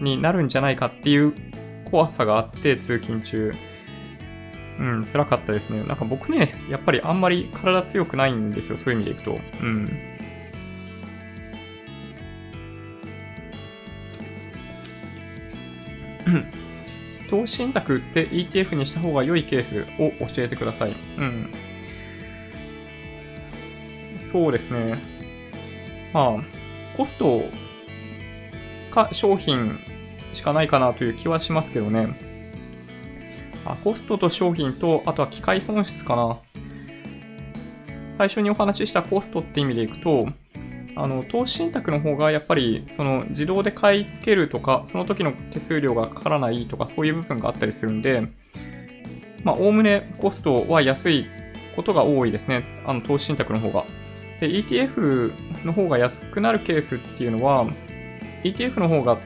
[0.00, 1.34] になるんじゃないかっていう
[1.90, 3.52] 怖さがあって、通勤中。
[4.78, 5.82] うん、辛かったですね。
[5.84, 9.40] なんか僕ね、やっぱりあんまり体強くないんですよ、そういう意味でいくと。
[9.60, 9.88] うん。
[17.28, 20.94] 投資信託って ETF にした方が良いケースを教えてください。
[21.16, 21.50] うん。
[24.20, 24.98] そうですね。
[26.12, 26.44] まあ、
[26.96, 27.44] コスト
[28.90, 29.78] か商品
[30.34, 32.31] しかないかなという気はしますけどね。
[33.64, 36.38] あコストと商品と、あとは機械損失かな。
[38.12, 40.28] 最初にお話ししたコストって意味でいくと、
[40.94, 48.28] あの、投資信託の方がやっぱり、その自動で買い付けるとか、その時の手数料がかからないとか、そういう部分があったりするんで、
[49.42, 51.26] まあ、おおむねコストは安い
[51.74, 52.64] ことが多いですね。
[52.86, 53.84] あの、投資信託の方が。
[54.40, 57.66] で、ETF の方が安くなるケースっていうのは、
[58.44, 59.18] ETF の方が、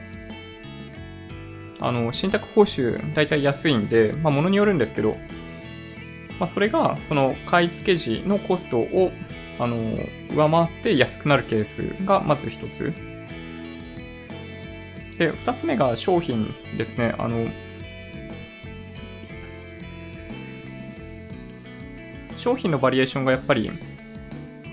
[1.79, 5.17] あの、信託報酬大体安いんで、まあ、ものによるんですけど、
[6.39, 9.11] まあ、それが、その買い付け時のコストを、
[9.59, 9.97] あの、
[10.35, 12.93] 上回って安くなるケースがまず一つ。
[15.17, 17.15] で、二つ目が商品ですね。
[17.17, 17.47] あの、
[22.37, 23.71] 商品のバリエーションがやっぱり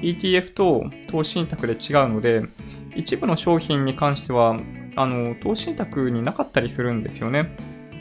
[0.02, 2.42] ETF と投資信託で違うので、
[2.94, 4.58] 一部の商品に関しては、
[4.96, 7.50] あの、投資信託になかったりするんですよね。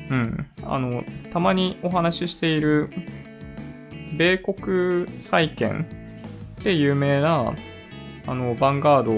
[0.09, 0.47] うん。
[0.63, 2.89] あの、たまにお話ししている、
[4.17, 5.87] 米国債券
[6.63, 7.53] で有名な、
[8.27, 9.11] あの、ヴァンガード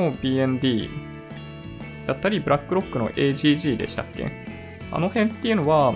[0.00, 0.88] の BND
[2.06, 4.30] だったり、ブラックロックの AGG でしたっけ？
[4.92, 5.94] あの辺っていうのは、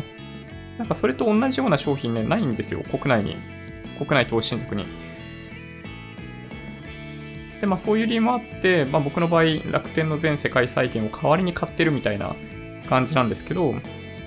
[0.78, 3.36] なんかそれと同じような商品ね、ないんですよ、国内に。
[3.98, 4.86] 国内投資信託に。
[7.60, 12.34] で、まあそういう理由もあって、まあ僕の場合、楽天の全世界債券を代わりに買ってるみたいな
[12.88, 13.74] 感じなんですけど、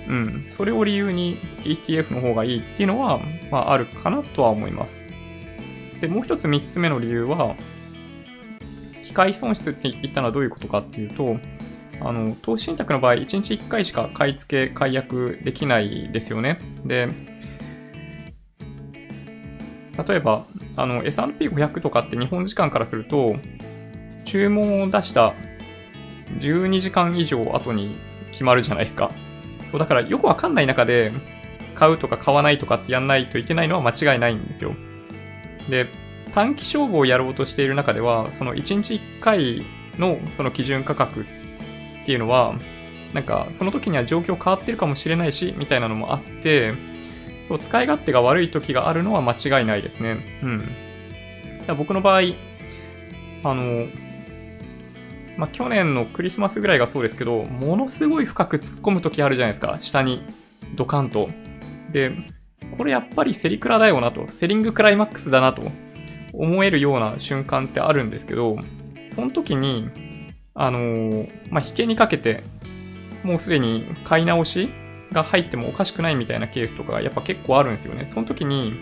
[0.06, 3.20] うん、それを理由に ETF の方がいいっていうのは、
[3.50, 5.02] まああるかなとは思います。
[6.00, 7.56] で、もう一つ三つ目の理由は、
[9.02, 11.38] 機械損失って言ったのはどういうことかっていうと、
[12.00, 16.58] あの、投資信託の場合、1日1回しか買い付け、解約できないですよね。
[16.84, 17.08] で、
[20.06, 20.44] 例えば、
[20.76, 23.36] あの、S&P500 とかって日本時間からすると、
[24.24, 25.34] 注文を出した
[26.40, 27.96] 12時間以上後に
[28.30, 29.10] 決まるじゃないですか。
[29.70, 31.12] そう、だからよくわかんない中で、
[31.74, 34.74] 買うとか買わないとかってやんないといけないのは間違いないんですよ。
[35.68, 35.88] で、
[36.32, 39.64] 短期勝負をやろうとしている中では、その1日1回
[39.98, 41.24] のその基準価格っ
[42.06, 42.54] ていうのは、
[43.12, 46.74] なんかその時には状況変わってるかもしれないし、みたいなのもあって、
[47.48, 50.18] そう、使い勝手が悪い時があるのは間違いないですね。
[50.42, 50.68] うん。
[51.76, 52.20] 僕の場合、
[53.42, 53.86] あの、
[55.36, 59.78] まあ、去年のクリスマスぐらいがそうですけど、ものすごい深く突っ込む時あるじゃないですか。
[59.80, 60.22] 下に、
[60.74, 61.28] ドカンと。
[61.90, 62.12] で、
[62.76, 65.70] これやっぱりセリクラだよなと、セリングクライマックスだなと
[66.32, 68.58] 思えるような瞬間ってあるんですけど、
[69.08, 69.88] その時に、
[70.54, 72.42] あのー、まあ、引けにかけて、
[73.22, 74.68] もうすでに買い直し
[75.14, 78.06] が入ってもおかしくないみたいなケースとかやっぱ結構あるんですよね。
[78.06, 78.74] その時に、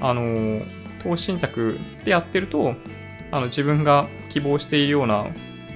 [0.00, 0.60] あの、
[1.02, 2.74] 投資信託でやってると、
[3.30, 5.26] あの、自分が希望しているような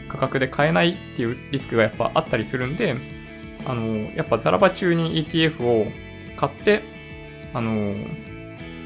[0.09, 2.97] 価格で買えないっていうリスクがやっぱあったりするんで、
[3.65, 5.87] あの、やっぱザラバ中に ETF を
[6.37, 6.83] 買って、
[7.55, 7.95] あの、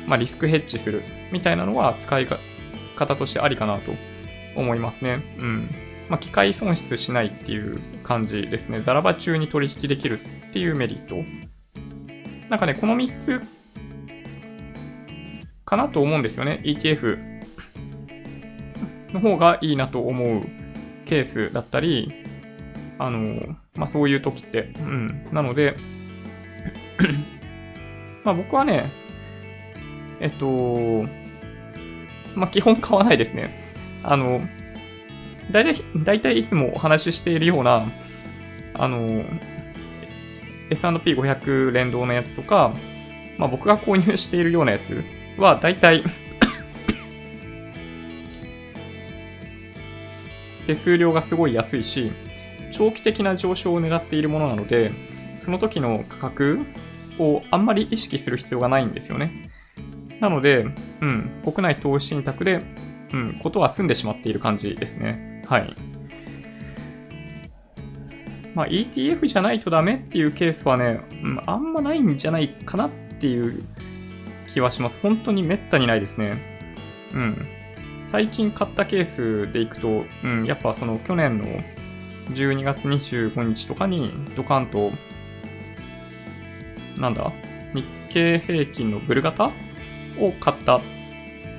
[0.07, 1.03] まあ、リスクヘッジする
[1.33, 2.29] みたいなのは使い
[2.97, 3.93] 方としてありかなと
[4.55, 5.23] 思いますね。
[5.39, 5.71] うん。
[6.09, 8.81] まあ、機械損失しないっていう感じですね。
[8.81, 11.17] ザラバ中に取引できるっていうメリット。
[12.49, 13.41] なんかね、この3つ
[15.65, 16.63] かなと思うんですよね。
[16.65, 17.19] ETF
[19.13, 20.43] の方がいいなと思う
[21.05, 22.13] ケースだったり、
[22.99, 24.73] あの、まあ、そういう時って。
[24.79, 25.27] うん。
[25.33, 25.77] なので
[28.25, 28.91] まあ僕はね、
[30.21, 31.05] えっと、
[32.37, 33.51] まあ基本買わないですね。
[34.05, 34.41] あの、
[35.51, 37.87] 大体、大体いつもお話ししているような、
[38.75, 39.25] あの、
[40.71, 42.73] S&P500 連動のやつとか、
[43.39, 45.05] まあ僕が購入しているようなやつ
[45.39, 46.03] は大体
[50.67, 52.11] 手数料がすごい安いし、
[52.73, 54.93] 長期的な上昇を狙っているものなので、
[55.39, 56.61] その時の価格
[57.19, 59.51] をあんまり意識する必要がないんですよね。
[60.21, 60.67] なので、
[61.01, 62.63] うん、国内投資信託で、
[63.13, 65.26] うん、ことは済んでしまっている感じですね。
[65.47, 65.75] はい。
[68.55, 71.01] まあ、ETF じゃないとダメっていうケースはね、
[71.47, 72.91] あんまないんじゃないかなっ
[73.21, 73.65] ていう
[74.49, 74.99] 気はします。
[75.03, 76.39] 本当にめったにないですね。
[77.13, 77.47] うん。
[78.07, 81.45] 最近買ったケースでいくと、うん、やっぱその去年の
[82.31, 84.93] 12月25日とかにドカンと、
[86.99, 87.31] なんだ
[87.75, 89.51] 日経平均のブル型
[90.19, 90.81] を買ったっ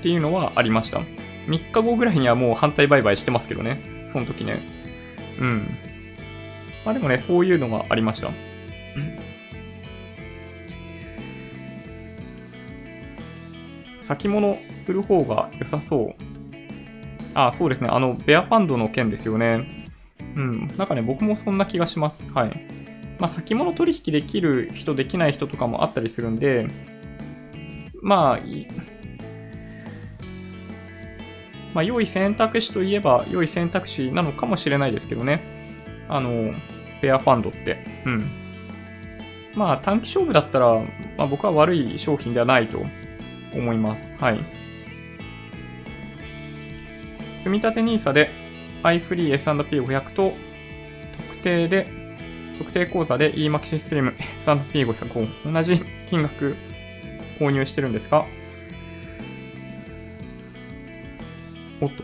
[0.02, 1.02] ていうのはありました。
[1.48, 4.06] 3日後ぐらいにはもう反対売買してますけどね。
[4.08, 4.62] その時ね。
[5.40, 5.78] うん。
[6.86, 8.32] まあでもね、そういうのがありました。
[14.02, 16.24] 先物売る方が良さそう。
[17.34, 17.90] あ、そうですね。
[17.92, 19.88] あの、ベアファンドの件ですよね。
[20.36, 20.72] うん。
[20.78, 22.24] なんかね、僕もそんな気がします。
[22.34, 22.68] はい。
[23.20, 26.68] まあ、先物取引できる人、できない人とかもあったりするんで、
[28.02, 28.40] まあ、
[31.78, 35.44] まあ、良い選択肢といえば良い選択肢なのかもしれないですけどね。
[36.10, 36.52] あの、
[37.02, 37.86] ペアファンドって。
[38.04, 38.32] うん。
[39.54, 40.74] まあ、短期勝負だったら、
[41.20, 42.84] まあ、僕は悪い商品ではないと
[43.54, 44.10] 思います。
[44.20, 44.40] はい。
[47.44, 48.32] 積立 NISA で
[48.82, 50.34] iFree S&P500 と
[51.30, 51.86] 特定で、
[52.58, 56.56] 特定口座で eMax スリム S&P500 を同じ金額
[57.38, 58.26] 購入してるんですが、
[61.80, 62.04] おっと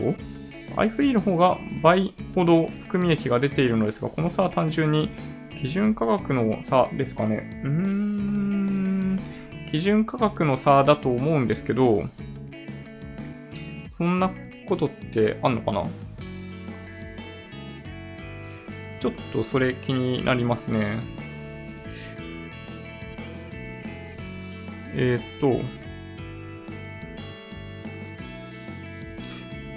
[0.76, 5.10] ?iFree の方が倍ほど含み益が出ているのですが、この差は単純に
[5.60, 7.62] 基準価格の差ですかね。
[7.64, 9.20] うーん、
[9.70, 12.04] 基準価格の差だと思うんですけど、
[13.88, 14.30] そんな
[14.66, 15.84] ことってあんのかな？
[19.00, 20.98] ちょっとそれ気になりますね。
[24.94, 25.83] えー、っと。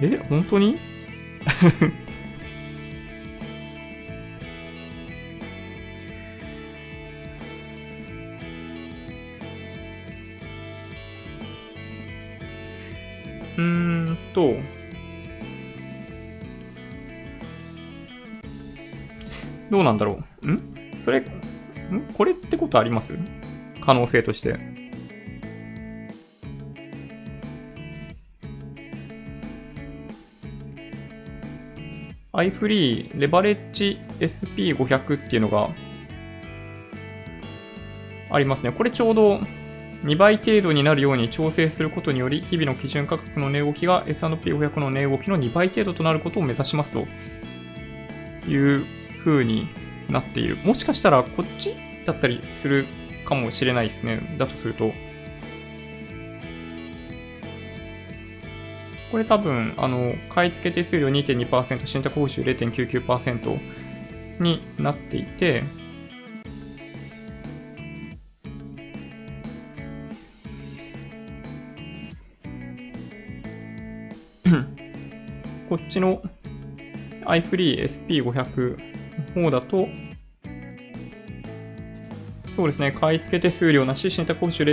[0.01, 0.77] え、本当に？
[13.57, 14.53] うーんと、
[19.71, 20.47] どうなんだろう。
[20.51, 20.61] ん？
[20.99, 21.25] それ、ん？
[22.13, 23.17] これってことあります？
[23.81, 24.76] 可能性として。
[32.37, 35.69] iFree レバレッジ SP500 っていうのが
[38.29, 38.71] ありますね。
[38.71, 39.39] これちょうど
[40.03, 47.07] 2倍程度になるように調整することにより、日々の基準価格の値動きが S&P500 の値動きの2倍程度となることを目指しますと
[48.47, 48.85] いう
[49.25, 49.67] 風に
[50.09, 50.57] なっている。
[50.57, 51.75] もしかしたらこっち
[52.05, 52.85] だったりする
[53.25, 54.35] かもしれないですね。
[54.37, 54.93] だとすると。
[59.11, 63.59] これ多分、あの、買い付け手数料2.2%、信託報酬0.99%
[64.39, 65.63] になっていて、
[75.69, 76.21] こっちの
[77.21, 78.77] iFree SP500
[79.35, 79.87] の方だと、
[82.57, 84.65] そうですね、買い付け手数料なし、信託報酬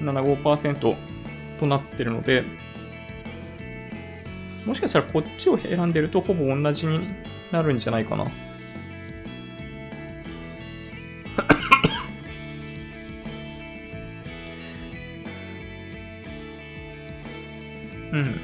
[0.00, 0.96] 0.2475%
[1.58, 2.44] となってるので、
[4.68, 7.08] もしかしたらこっちを選んでるとほぼ同じに
[7.50, 8.26] なるんじゃないかな。
[18.12, 18.38] うん。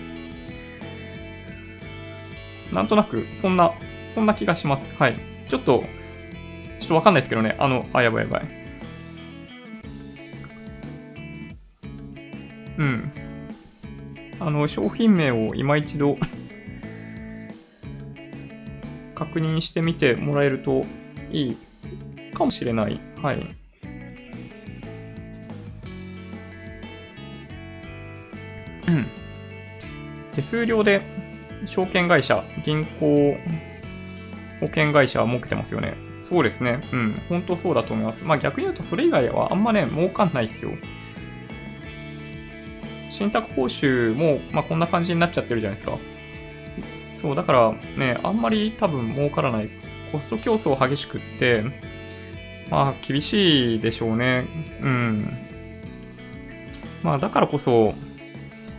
[2.72, 3.72] なんとなく、そんな、
[4.09, 4.91] そんな気がします。
[4.97, 5.18] はい。
[5.51, 5.85] ちょっと、
[6.81, 7.55] ちょっとわかんないですけどね。
[7.59, 8.49] あの、あ、やばいやばい。
[12.79, 13.24] うん。
[14.41, 16.18] あの、商品名を今一度
[19.14, 20.85] 確認してみてもらえると
[21.30, 21.57] いい
[22.35, 23.01] かもしれない。
[23.22, 23.39] はい。
[28.87, 29.07] うん。
[30.32, 31.03] 手数料で
[31.66, 33.37] 証券会社、銀行、
[34.61, 35.95] 保険会社は儲けてますよね。
[36.20, 36.80] そうですね。
[36.93, 37.22] うん。
[37.28, 38.24] 本当そうだと思います。
[38.24, 40.72] まあ逆に言うとそれ以外はあんまね、儲かんないですよ。
[43.14, 45.98] 信託報酬も、まあこんな感じになっちゃってるじゃないですか。
[47.14, 49.70] そう、だからね、あんまり多分儲からない。
[50.10, 51.62] コスト競争激しくって、
[52.70, 54.46] まあ厳しいでしょうね。
[54.82, 55.28] うん。
[57.04, 57.94] まあだからこそ、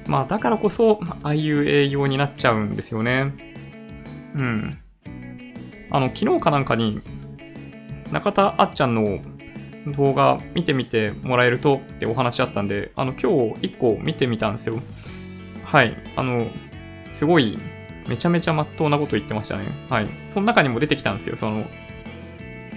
[0.06, 3.34] まあだからこそ、ああいう営業になっちゃうんですよね。
[4.36, 4.78] うん。
[5.92, 7.00] あの、昨日かなんかに、
[8.12, 9.20] 中田あっちゃんの
[9.88, 13.22] 動画見てみてもらえるとってお話あったんで、あの、今
[13.56, 14.82] 日1個見てみたんですよ。
[15.64, 15.96] はい。
[16.16, 16.48] あの、
[17.12, 17.58] すごい、
[18.08, 19.66] めちゃめちゃまっとうなこと言ってましたね。
[19.90, 20.08] はい。
[20.28, 21.38] その中にも出てきたんですよ。
[21.38, 21.66] その、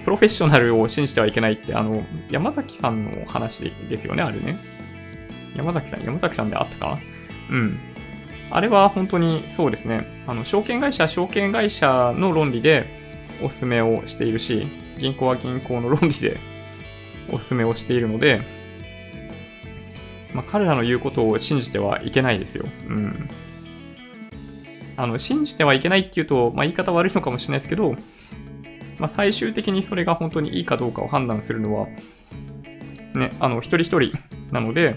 [0.03, 4.57] プロフェッショナルを信じてはいけないって、あの、山崎さんの話ですよね、あれね。
[5.55, 6.99] 山崎さん、山崎さんであったか
[7.49, 7.79] うん。
[8.51, 10.05] あれは本当にそうですね。
[10.25, 12.87] あの、証券会社、証券会社の論理で
[13.43, 16.37] お勧めをしているし、銀行は銀行の論理で
[17.33, 18.41] お勧めをしているので、
[20.33, 22.65] まあ、彼らの言うことを信じてはいけないですよ。
[22.87, 23.29] うん。
[24.97, 27.95] あの、信じてはいけないっていうと、まあ、言い方悪いのかもしれないですけど、
[28.99, 31.87] まあ、最終的にそれが本当にいいかどうかを判断するのは、
[33.15, 34.11] ね、あの、一人一人
[34.51, 34.95] なので、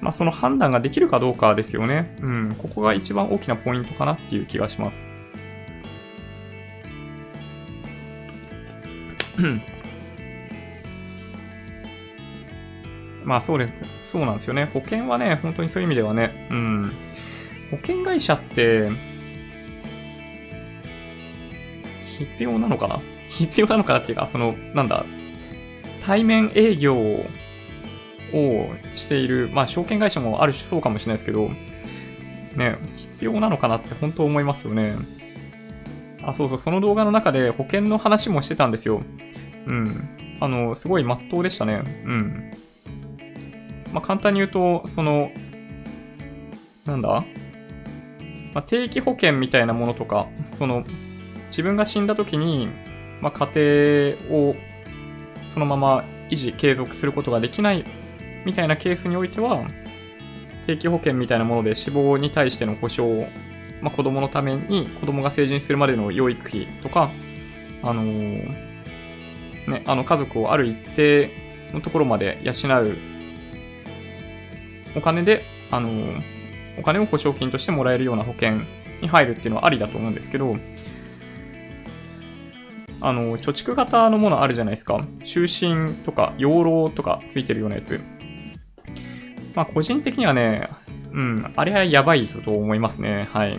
[0.00, 2.16] まあ、その判断ができるかどうかですよね。
[2.20, 5.06] うん、ここが一番大きなポイントかなっていう気がします。
[13.24, 13.68] まあそうで
[14.02, 14.12] す。
[14.12, 14.70] そうなんですよね。
[14.72, 16.92] 保険はね、本当にそういう意味ではね、うん。
[17.70, 18.90] 保険会社って、
[22.18, 23.00] 必要なのかな？
[23.28, 25.04] 必要なのかなっていうか、その、なんだ、
[26.04, 27.26] 対面営業を
[28.94, 31.50] している、まあ、証券会社もある種そうかもしれないですけど、
[32.56, 34.94] ね、必要なのかなって本当思いますよね。
[36.22, 39.02] あ、そうそう、その動画の中で保険の話もしてたんですよ。
[39.66, 40.36] うん。
[40.40, 41.82] あの、すごい真っ当でしたね。
[42.04, 42.50] うん。
[43.92, 45.30] まあ、簡単に言うと、その、
[46.84, 47.24] なんだ？
[48.54, 50.84] まあ、定期保険みたいなものとか、その、
[51.48, 52.68] 自分が死んだ時に、
[53.20, 54.56] まあ、家庭を
[55.46, 57.84] そのまま維持、継続することができない
[58.44, 59.66] みたいなケースにおいては、
[60.66, 63.28] 定期保険みたいなもので死亡に対しての保証を、
[63.82, 67.10] まあ、子供のために子供が成人するまでの養育費とか、
[67.82, 71.30] あのー、ね、あの家族をある一定
[71.72, 72.96] のところまで養う
[74.96, 75.90] お金で、あの、
[76.78, 78.62] お金を保証金としてもらえるような保険
[79.00, 80.56] に入るっていうのはありだと思うんですけど、
[83.00, 85.04] あの、貯蓄型のものあるじゃないですか。
[85.24, 88.00] 就寝とか養老とかついてるようなやつ。
[89.54, 90.68] まあ、個人的にはね、
[91.12, 93.28] うん、あれはやばいと思いますね。
[93.32, 93.58] はい。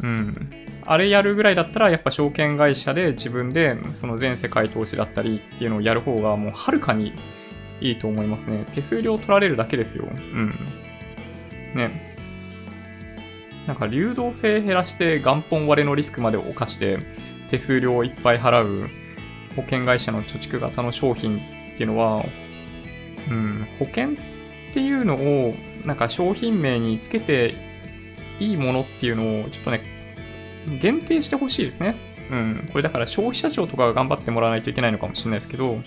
[0.00, 0.50] うん。
[0.84, 7.12] あれやるぐらいだったら、やっぱ証券会社で自分で、その全世界投資だったりっていうのをやる方が、もうはるかに
[7.82, 8.64] いいと思いますね。
[8.72, 10.08] 手数料取られるだけですよ。
[10.08, 10.50] うん。
[11.74, 12.12] ね。
[13.66, 16.98] なんか流動性減らして元本割れのリスクまで犯して、
[17.48, 18.88] 手数料をいっぱい払う
[19.56, 22.24] 保険会社の貯蓄型の商品っていうのは、
[23.30, 24.12] うん、保険っ
[24.72, 25.54] ていうのを、
[25.84, 27.54] なんか商品名につけて
[28.40, 29.82] いいものっていうのを、ちょっとね、
[30.80, 31.96] 限定してほしいですね。
[32.30, 32.68] うん。
[32.72, 35.82] これだから消費者庁とかが頑張ってもらわないといけないのかもしれないですけど、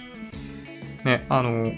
[1.05, 1.71] ね、あの、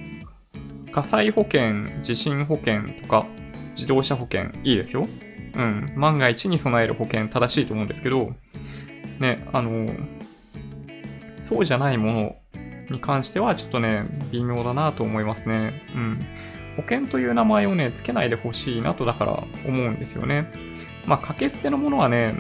[0.92, 3.28] 火災保険、地震保険とか、
[3.76, 5.08] 自動車保険、いいですよ。
[5.56, 5.94] うん。
[5.96, 8.34] 万が一に備える保険、正しいと思うんですけど、
[9.20, 9.92] ね、あの、
[11.42, 12.36] そうじゃないもの
[12.90, 15.84] に関してはちょっとね、微妙だなと思いますね。
[15.94, 16.26] うん。
[16.78, 20.52] 保険という名前をね、つけないでほしいなとだから思うんですよね。
[21.06, 22.34] まあ、掛け捨てのものはね、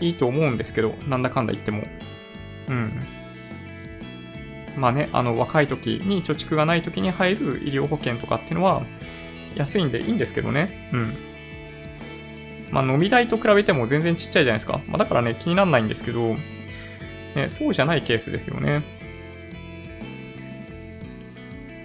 [0.00, 1.82] いいと思うんですけど、なんだかんだ言っても。
[2.68, 2.92] うん。
[4.76, 8.82] まあね、あの、若い時に貯蓄がない時に入る医療保険とかっていうのは、
[9.54, 10.90] 安いんでいいんですけどね。
[10.92, 11.14] うん。
[12.70, 14.80] まあ、飲み代と比べても全然ちっちゃいじゃないですか。
[14.88, 16.36] まあ、だからね、気にならないんですけど、
[17.36, 18.82] ね、そうじゃないケースですよね。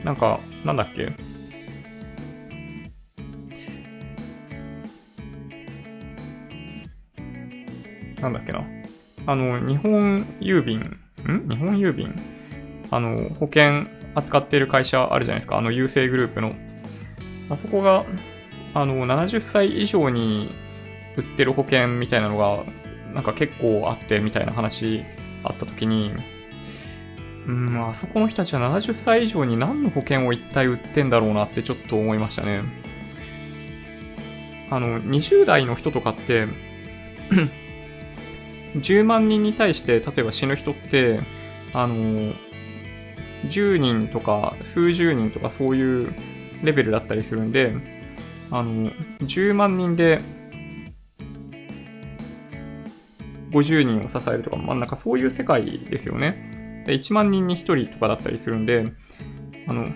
[0.03, 1.11] なんか、なんだっけ
[8.21, 8.63] なんだっけな。
[9.27, 10.99] あの、日本郵便、ん？
[11.49, 12.13] 日本郵便？
[12.91, 15.57] あの、保険扱っている会社あるじゃないですか。
[15.57, 16.55] あの、郵政グループの。
[17.49, 18.05] あそこが、
[18.73, 20.51] あの、70歳以上に
[21.17, 22.63] 売ってる保険みたいなのが、
[23.13, 25.03] なんか結構あってみたいな話
[25.43, 26.13] あった時に、
[27.47, 32.61] うん、あそこの人たちは70歳以上に何の保険を一体売ってんだろうなってちょっと思いましたね。
[34.69, 36.47] あの、20代の人とかって
[38.75, 41.19] 10万人に対して、例えば死ぬ人って、
[41.73, 42.33] あの、
[43.45, 46.13] 10人とか数十人とかそういう
[46.63, 47.73] レベルだったりするんで、
[48.51, 50.21] あの、10万人で
[53.51, 56.83] 50人を支えるとか、まあなんかそういう世界ですよね。
[56.85, 58.91] で1万人に1人とかだったりするんで、
[59.67, 59.89] あの、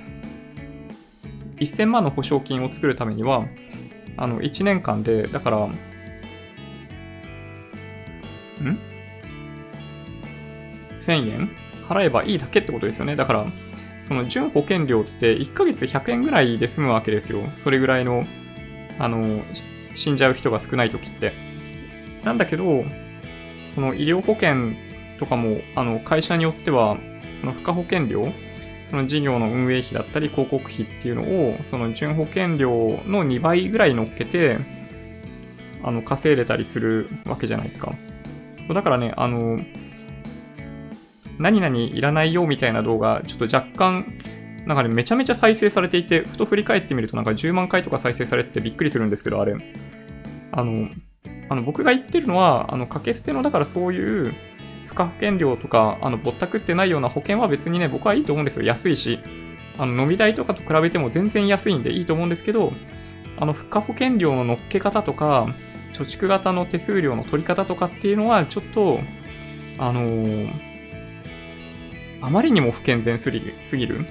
[1.58, 3.46] 1000万の保証金を作るためには、
[4.18, 5.78] あの、1年間で、だから、ん
[10.98, 11.50] ?1000 円？
[11.88, 13.16] 払えばいいだけってことですよね。
[13.16, 13.46] だから、
[14.04, 17.40] その純保険料って1ヶ月100円ぐらいで済むわけですよ。
[17.60, 18.26] それぐらいの、
[19.00, 19.42] あの、
[19.96, 21.34] 死んじゃう人が少ない時って。
[22.24, 22.84] なんだけど、
[23.74, 24.74] その医療保険
[25.20, 26.98] とかも、あの、会社によっては、
[27.40, 28.32] その付加保険料、
[28.90, 34.60] その事業の運営費だったり広告費っていうのを、その純保険料の2倍ぐらい乗っけて、
[35.84, 37.94] あの、稼いでたりするわけじゃないですか。
[38.68, 39.60] そうだからね、あの、
[41.44, 44.14] 何々いらないよみたいな動画、ちょっと若干、
[44.66, 49.54] なんかね、めちゃめちゃ再生されていて、ふと振り返ってみるとなんか10万回とか再生されてびっくりするんですけど、あれ。
[50.54, 50.88] あの、
[51.50, 54.34] あの僕が言ってるのは、あの、掛け捨ての、だからそういう、
[54.86, 58.66] 付加保険料とか、あの、ぼったくってないような保険は別にね、僕はいいと思うんですよ。
[58.66, 59.20] 安いし。
[59.78, 62.72] あの、飲み代とかと比べても全然安いんでいいと思うんですけど、
[63.38, 65.48] あの、付加保険料の乗っけ方とか、
[65.92, 69.02] 貯蓄型の手数料の取り方とかっていうのは、ちょっと、
[69.78, 70.73] あのー
[72.24, 74.06] あまりにも不健全すぎる。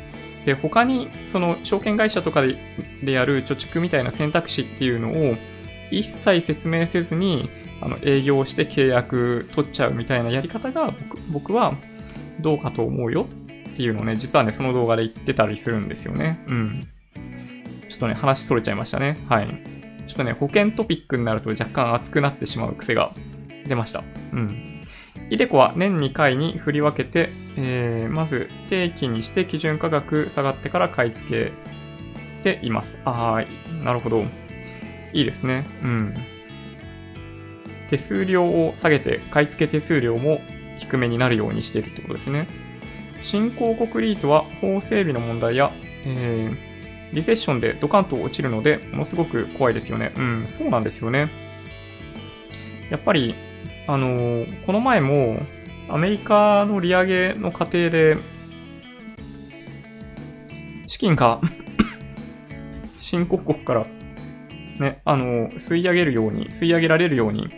[0.44, 2.56] で、他に、その、証券会社とかで
[3.02, 5.36] でやる貯蓄みたいな選択肢っていうのを、
[5.90, 7.50] 一切説明せずに、
[7.80, 11.74] あの、営業して契約取っちゃうみたいなやり方が僕、僕は
[12.40, 13.26] どうかと思うよ
[13.72, 16.38] っていうのをね、実はね、その動画で言ってたりするんですよね。
[16.46, 16.88] うん。
[17.88, 19.18] ちょっとね、話それちゃいましたね。
[19.28, 19.48] はい。
[20.06, 23.12] ちょっとね、保険トピックになると若干熱くなってしまう癖が
[23.66, 24.02] 出ました。
[24.32, 24.81] うん。
[25.32, 31.52] イデコは年2回に振り分けて、えー、まず定期にして基準価格下がってから買い付け
[32.42, 32.98] ています。
[33.06, 34.26] ああ、なるほど。
[35.14, 35.64] いいですね。
[35.82, 36.14] うん。
[37.88, 40.42] 手数料を下げて買い付け手数料も
[40.78, 42.46] 低めになるようにしているってことですね。
[43.22, 45.72] 新興国リートは法整備の問題や、
[46.04, 50.12] えー、リセッションでドカンと落ちるので、ものすごく怖いですよね。
[50.14, 51.30] うん、そうなんですよね。
[52.90, 53.34] やっぱり
[53.86, 55.38] あの、この前も、
[55.88, 58.16] アメリカの利上げの過程で、
[60.86, 61.40] 資金が
[62.98, 63.86] 新興国から、
[64.78, 67.50] ね、あの、吸い上げるように、吸い上げられるように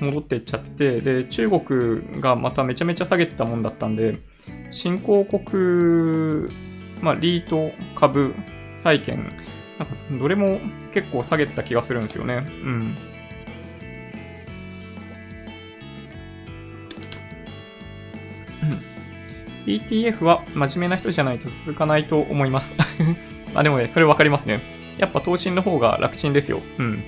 [0.00, 4.18] 戻っていっちゃってて、で、中国がまためちゃめちゃ下げてたもんだったんで、
[4.70, 6.48] 新興国、
[7.02, 8.34] まあ、リート、株、
[8.76, 9.18] 債券、
[9.78, 10.60] なんかどれも
[10.92, 12.46] 結構下げてた気がするんですよね。
[12.64, 12.96] うん。
[19.66, 22.72] ETF は真面目な人じゃないと続かないと思います。
[23.54, 24.60] あ、でもね、それわかりますね。
[24.98, 26.60] やっぱ投信の方が楽ちんですよ。
[26.78, 27.02] うん。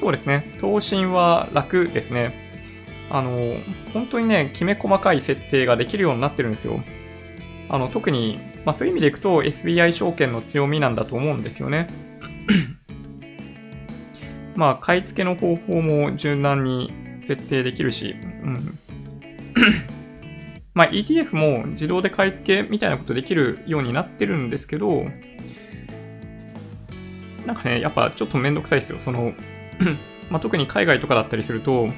[0.00, 0.44] そうですね。
[0.60, 2.50] 投信は楽ですね。
[3.10, 3.56] あの、
[3.92, 6.82] 本当にね、きめ細かい設定ができるようになってるんですよ。
[7.68, 11.88] あの、特に、まあそういう意味でいくと SBI 証券の強みなんだと思うんですよね。
[14.56, 16.92] まあ、買い付けの方法も柔軟に
[17.22, 18.78] 設定できるし、うん。
[20.74, 25.04] まあ、ETF も自動で買い付けみたいなことできるようになってるんですけど、
[27.46, 28.98] なんかね、やっぱちょっとめんどくさいですよ。
[28.98, 29.34] その
[30.30, 31.88] まあ、特に海外とかだったりすると、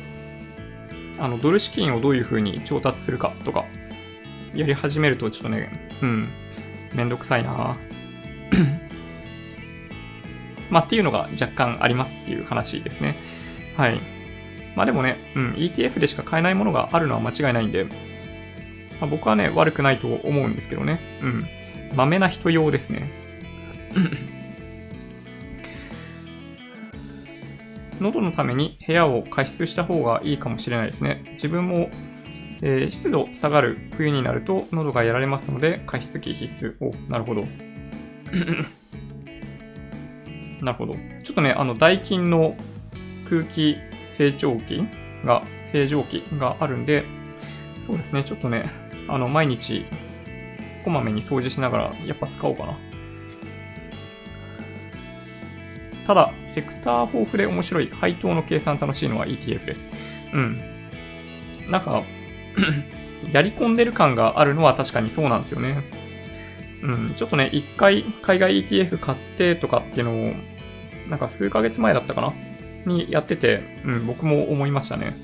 [1.18, 3.64] あの、ドル資金をどういう風に調達するかとか、
[4.54, 5.70] やり始めるとちょっとね、
[6.02, 6.28] うん、
[6.94, 7.76] めんどくさいな
[10.70, 13.16] まあ、っていうのが若干ありますっていう話ですね。
[13.76, 14.00] はい。
[14.74, 17.86] まあでもね、うん、ETF でしか買えないものがあるのは間違いないんで、
[19.04, 20.98] まあ、僕はね、悪くないと思うんですけどね。
[21.20, 21.46] うん。
[21.94, 23.10] 豆な人用ですね。
[28.00, 31.22] 喉のために部屋を加湿した方がいいかもしれないですね。
[31.34, 31.90] 自分も、
[32.62, 36.76] えー、湿度下がる冬になると喉がやられますので、加湿器必須。
[36.80, 37.42] お、なるほど。
[40.62, 40.94] なるほど。
[41.22, 42.56] ちょっとね、あの、ダイキンの
[43.28, 43.76] 空気
[44.06, 44.82] 成長器
[45.26, 47.04] が、正常期があるんで、
[47.86, 48.70] そうですね、ちょっとね、
[49.08, 49.86] あの、毎日、
[50.84, 52.78] こまめに掃除しながら、やっぱ使おうかな。
[56.06, 59.88] ただ、セクター豊富で面白い、配当の計算楽しいのは ETF です。
[60.32, 60.60] うん。
[61.70, 62.02] なんか
[63.32, 65.82] やり込んでる感があるのは確かにそうなんですよね。
[66.82, 70.34] うん、ちょっとね、一回海外 ETF 買ってとかっていうのを、
[71.08, 72.32] なんか数ヶ月前だったかな？
[72.84, 75.14] にやってて、うん、僕も思いましたね。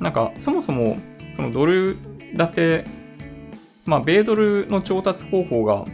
[0.00, 0.98] なんか、そもそも、
[1.34, 1.98] そのドル
[2.36, 2.84] 建て、
[3.84, 5.84] まあ、米ドルの調達方法が、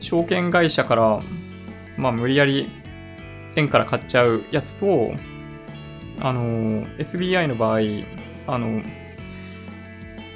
[0.00, 1.22] 証券会社から、
[1.96, 2.70] まあ、無理やり
[3.56, 5.12] 円から買っちゃうやつと、
[6.20, 7.80] あの、SBI の場合、
[8.46, 8.82] あの、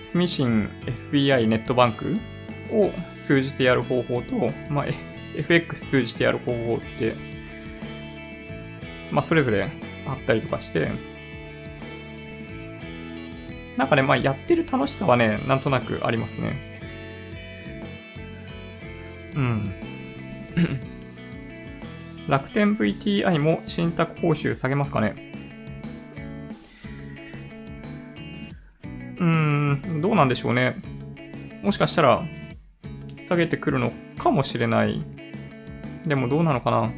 [0.02, 2.18] スミシン SBI ネットバンク
[2.70, 2.90] を
[3.24, 4.86] 通じてやる方法と、まあ、
[5.36, 7.14] FX 通じてやる方法って、
[9.10, 9.70] まあ、それぞれ
[10.06, 10.90] あったりとかして、
[13.76, 16.72] なんかね、まあ、やってる楽しさはね、なんとなくありますね。
[19.34, 19.74] うん。
[22.28, 25.32] 楽天 VTI も信託報酬下げますかね
[29.18, 29.26] うー
[29.96, 30.76] ん、どうなんでしょうね。
[31.62, 32.22] もしかしたら、
[33.18, 35.02] 下げてくるのかもしれない。
[36.04, 36.92] でもどうなのかな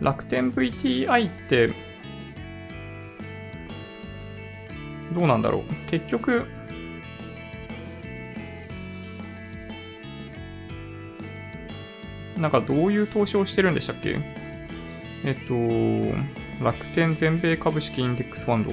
[0.00, 1.87] 楽天 VTI って、
[5.18, 5.90] どうなんだろう。
[5.90, 6.46] 結局、
[12.36, 14.20] なんかどういう投資をしてるんでしたっけ？
[15.24, 15.54] えっと、
[16.64, 18.70] 楽天全米株式インデックスファンド。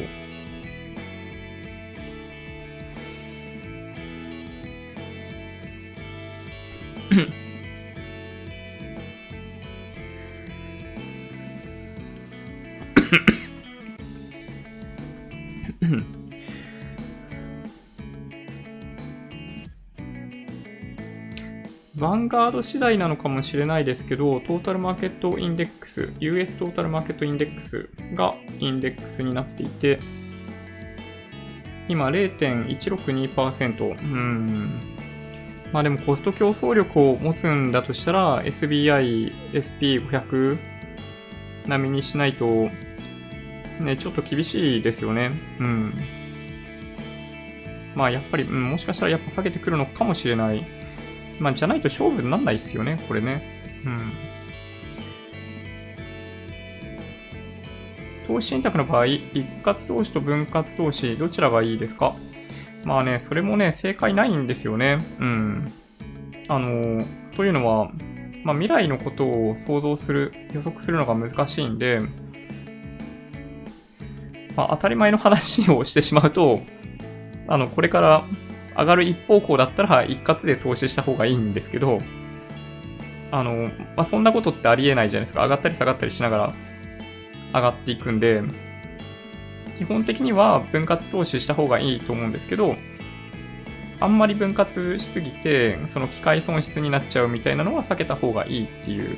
[22.26, 30.00] ンガード次第なのかもしれないですけど、トータルマーケットインデックス、US トータルマーケットインデックスがインデックスになっていて、
[31.88, 33.90] 今0.162%。
[33.90, 34.82] うん。
[35.72, 40.58] まあでもコスト競争力を持つんだとしたら SBI、SP500
[41.68, 42.70] 並みにしないと、
[43.80, 45.32] ね、ちょっと厳しいですよね。
[45.60, 45.94] うん。
[47.94, 50.85] まあやっぱり、うん、もしかしたらやっぱ下げてくるのかもしれない。
[51.40, 53.82] まあ、じゃないと勝負になんないっすよね、これね。
[53.86, 54.12] うん。
[58.28, 62.16] 投資信託の場合、一括投資と分割投資、どちらがいいですか？
[62.84, 65.04] まあね、それもね、正解ないんですよね。
[65.20, 65.72] うん。
[66.48, 67.06] あの、
[67.36, 67.92] というのは、
[68.44, 72.00] まあ、未来のことを想像する、予測するのが難しいんで、
[74.56, 76.62] まあ、当たり前の話をしてしまうと、
[77.48, 78.24] あの、これから
[78.78, 82.00] 上がる一方向だったら一括で投資した方がいいんですけど、
[83.32, 85.44] あの、まあ、そんなことってありえないじゃないですか。
[85.44, 86.54] 上がったり下がったりしながら
[87.54, 88.44] 上がっていくんで、
[89.78, 92.76] 基本的には分割投資した方がいいと思うんですけど、
[94.00, 99.18] あんまり分割しすぎて、その機械損失になっちゃうみたいなのは避けた方がいいっていう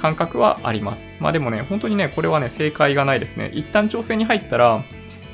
[0.00, 1.06] 感覚はあります。
[1.20, 3.50] まあでもね、本当にね、これはね、正解がないですね。
[3.54, 4.84] 一旦調整に入ったら、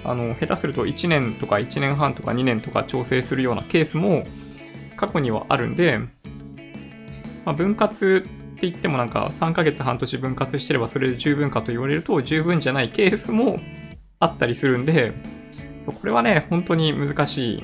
[0.05, 4.27] あの、下手すると1年とか1年半とか2年とか調整するようなケースも
[4.97, 5.99] 過去にはあるんで、
[7.45, 13.61] まあ、分割って言ってもなんか3ヶ月半年分割してればそれで十分かと言われると十分じゃないケースも
[14.19, 15.13] あったりするんで、
[15.87, 17.63] これはね、本当に難しい。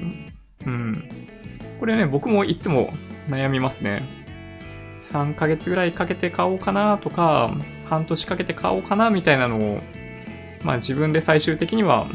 [0.66, 1.08] うん。
[1.80, 2.92] これね、僕もいつも
[3.28, 4.08] 悩みますね。
[5.02, 7.54] 3ヶ月ぐらいかけて買おうかなとか、
[7.90, 9.80] 半年かけて買おうかなみたいなのを
[10.64, 12.08] まあ自分で最終的には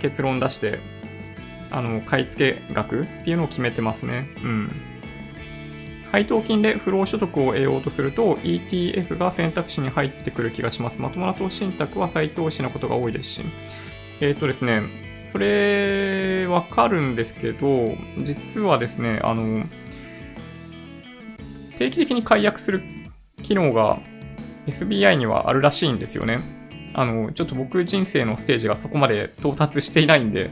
[0.00, 0.78] 結論出して、
[1.70, 4.28] あの、買い付け額っていうのを決めてますね。
[4.42, 4.70] うん。
[6.12, 11.00] 配当金で不労所得を得ようとすると ETF が選択肢に入ってくる気がします。
[11.00, 13.42] まともな投資信託は再投資のことが多いですし。
[14.20, 14.82] えっ、ー、とですね、
[15.24, 19.64] それわかるんですけど、実はですね、あの、
[21.78, 22.82] 定期的に解約する
[23.42, 24.00] 機能が
[24.66, 26.59] SBI にはあるらしいんですよね。
[26.92, 30.50] あの、ちょっと僕人生のステージがそこまで到達していないんで、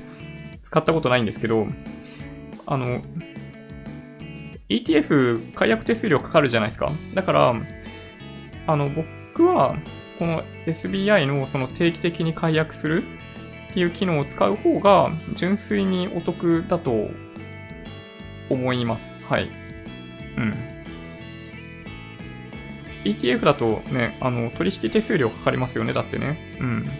[0.62, 1.66] 使ったことないんですけど、
[2.66, 3.03] あの、
[4.68, 6.93] ETF 解約手数料かかるじゃないですか。
[7.14, 7.55] だから、
[8.66, 9.76] あの、僕は、
[10.18, 13.05] この SBI のその定期的に解約する
[13.70, 17.09] っていう機能を使う方が純粋にお得だと
[18.51, 19.14] 思います。
[19.28, 19.49] はい。
[20.36, 20.78] うん。
[23.05, 26.57] ETF だとね、あの、取引手数料かかりますよね、だってね。
[26.61, 26.85] うん。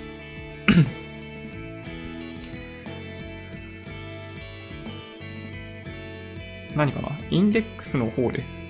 [6.77, 7.09] 何かな？
[7.31, 8.63] インデックスの方です。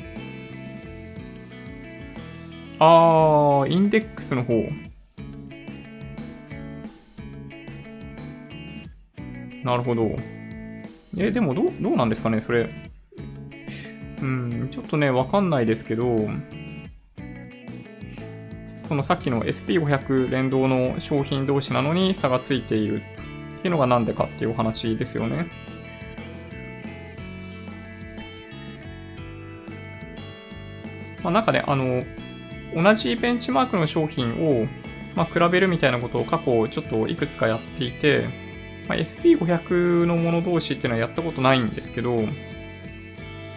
[2.78, 4.66] あー、インデックスの方。
[9.64, 10.16] なるほど。
[11.18, 12.70] え、でもどう、どうなんですかね、それ。
[14.22, 16.16] うん、ちょっとね、わかんないですけど、
[18.88, 25.46] そのさっきの SP500 連動の商品同士なのに差がついているっていうのがなんでかっていうお話ですよね。
[31.22, 32.04] まあ、なんかね、あの、
[32.74, 34.66] 同じベンチマークの商品を、
[35.14, 38.24] まあ、比べるみたいなことを過去ちょっといくつかやっていて、
[38.88, 42.20] まあ、SP500 のもの同士っていうのはやったことないんですけど、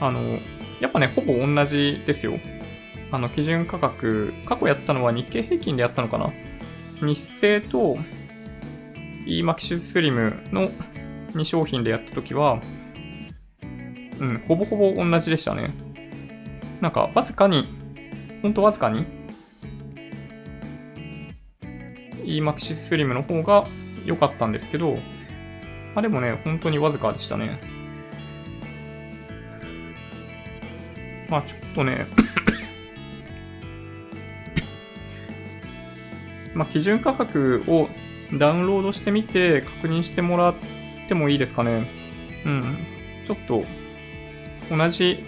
[0.01, 0.39] あの、
[0.81, 2.37] やっぱね、ほぼ同じですよ。
[3.11, 6.31] あの、基準価格、過去やったのは日経平均でやったのかな？
[7.01, 7.97] 日清と
[9.25, 10.71] EMAXIS Slim の
[11.33, 12.61] 2商品でやったときは、
[14.19, 15.73] うん、ほぼほぼ同じでしたね。
[16.79, 17.67] なんか、わずかに、
[18.41, 19.05] ほんとわずかに、
[22.23, 23.67] EMAXIS Slim の方が
[24.05, 24.97] 良かったんですけど、
[25.95, 27.59] あ、でもね、本当にわずかでしたね。
[31.29, 32.07] まあちょっとね
[36.53, 37.89] まあ基準価格を
[38.37, 40.55] ダウンロードしてみて確認してもらっ
[41.07, 41.87] てもいいですかね。
[42.45, 42.77] うん。
[43.25, 43.63] ちょっと
[44.69, 45.23] 同じ、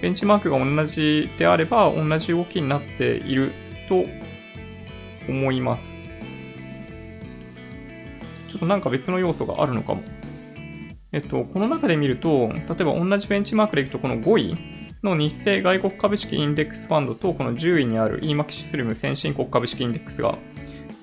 [0.00, 3.52] ベンチマークが同じであれば同じ動きになっている
[3.88, 4.04] と
[5.28, 5.96] 思います。
[8.48, 10.02] ちょっとなんか別の要素があるのかも。
[11.12, 14.56] えっと、この中で見ると、例えば同じベンチマークでいくと、この5位
[15.02, 20.36] の日清外国株式インデックスファンドと、この10位にある EMAXI スリム先進国株式インデックスが、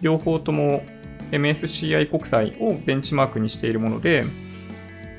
[0.02, 0.84] 両方とも
[1.32, 4.26] MSCI 国債をベンチマークにしているもので、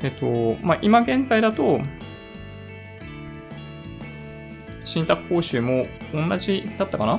[0.03, 1.81] えっと、まあ、今現在だと、
[4.85, 7.19] 信託報酬も同じだったかな？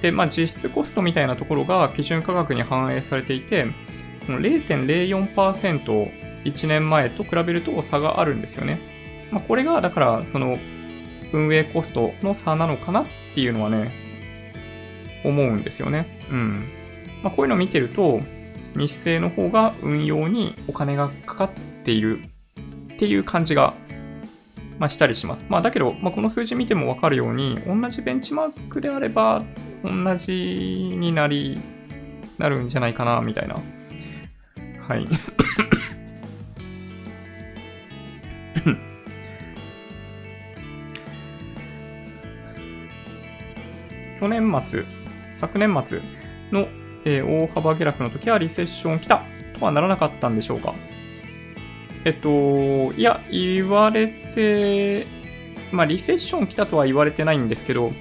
[0.00, 3.66] で、まあ、実質コストみたいなところが基準価格に反映されていて、
[4.26, 8.80] 0.04% 1年前と比べると差があるんですよね。
[9.30, 10.58] まあ、これが、だから、その、
[11.32, 13.90] 運営コストの差なのかなっていうのはね、
[15.24, 16.06] 思うんですよね。
[16.30, 16.68] うん。
[17.22, 18.20] まあ、こういうのを見てると、
[18.76, 21.50] 日清の方が運用にお金がかかっ
[21.84, 22.20] ている
[22.94, 23.74] っていう感じが、
[24.78, 25.46] まあ、したりします。
[25.48, 29.42] まあ、だけど、まあ、この数字見てもわかるように、同じベンチマークであれば、
[29.82, 31.60] 同じになり、
[32.38, 33.56] なるんじゃないかな、みたいな。
[34.86, 35.06] はい。
[44.20, 44.84] 去年末、
[45.34, 46.00] 昨年末
[46.52, 46.68] の、
[47.04, 49.22] えー、大幅下落の時はリセッション来た
[49.58, 50.74] とはならなかったんでしょうか
[52.04, 55.06] えっと、いや、言われて、
[55.70, 57.92] まあ、リセッション来たとは言われてないんですけど、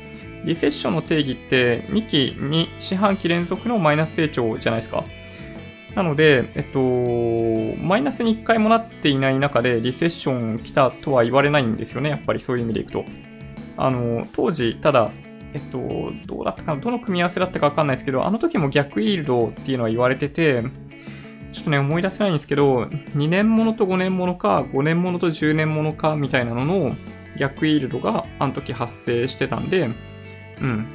[0.44, 5.04] リセッションの定義って2期2四半期連続のマイナス成長じゃないですか。
[5.96, 6.80] なので、えっと、
[7.84, 12.10] マイナスに1回もなっていない中でリセッション来たとは言われないんですよね。
[12.10, 13.06] やっぱりそういう意味でいくと。
[13.78, 15.12] あの、当時、ただ、
[15.54, 20.64] えっと、どうだったかなどの組み合わせだったかわかんないですけど、あの時も逆イールドっていうのは言われてて、
[21.52, 26.96] ちょっとね、思い出せないんですけど、2年ものと5年ものか、5年ものと10年ものかみたいなのの
[27.38, 29.90] 逆イールドがあの時発生してたんで、
[30.62, 30.86] うん。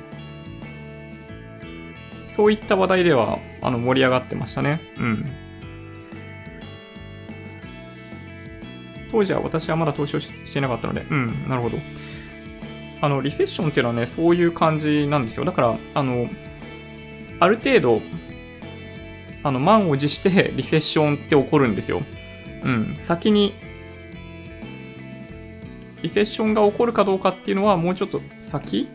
[2.36, 4.78] そういった話題では、あの、盛り上がってましたね。
[4.98, 5.24] うん。
[9.10, 11.78] 当時は私はまだ投資をしていなかったので、うん、なるほど。
[13.00, 15.46] あの、リセッションっていうのはね、そういう感じなんですよ。
[15.46, 16.28] だから、あの、
[17.40, 18.02] ある程度、
[19.42, 22.02] あの、満を持して リセッションって起こるんですよ。
[22.64, 22.98] うん。
[23.00, 23.54] 先に、
[26.02, 28.88] リセッションが起こるかどうかっていうのはもうちょっと先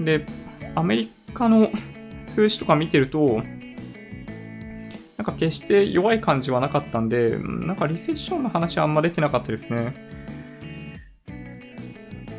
[0.00, 0.24] で、
[0.74, 1.70] アメリカの
[2.26, 3.42] 数字とか見てると、
[5.16, 9.94] なんか決して弱い感じはなかったんで、なんかリセッションの話はあんま出てなかったですね。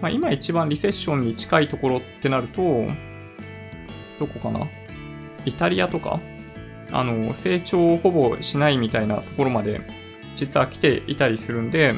[0.01, 2.87] まあ、今一番リセッションに近いところってなると、
[4.19, 4.67] どこかな？
[5.45, 6.19] イタリアとか？
[6.91, 9.81] あの、成長をほぼしないみたいなところまで
[10.35, 11.93] 実は来ていたりするんで、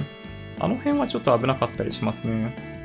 [0.59, 2.82] あの辺はちょっと危なかったりしますね。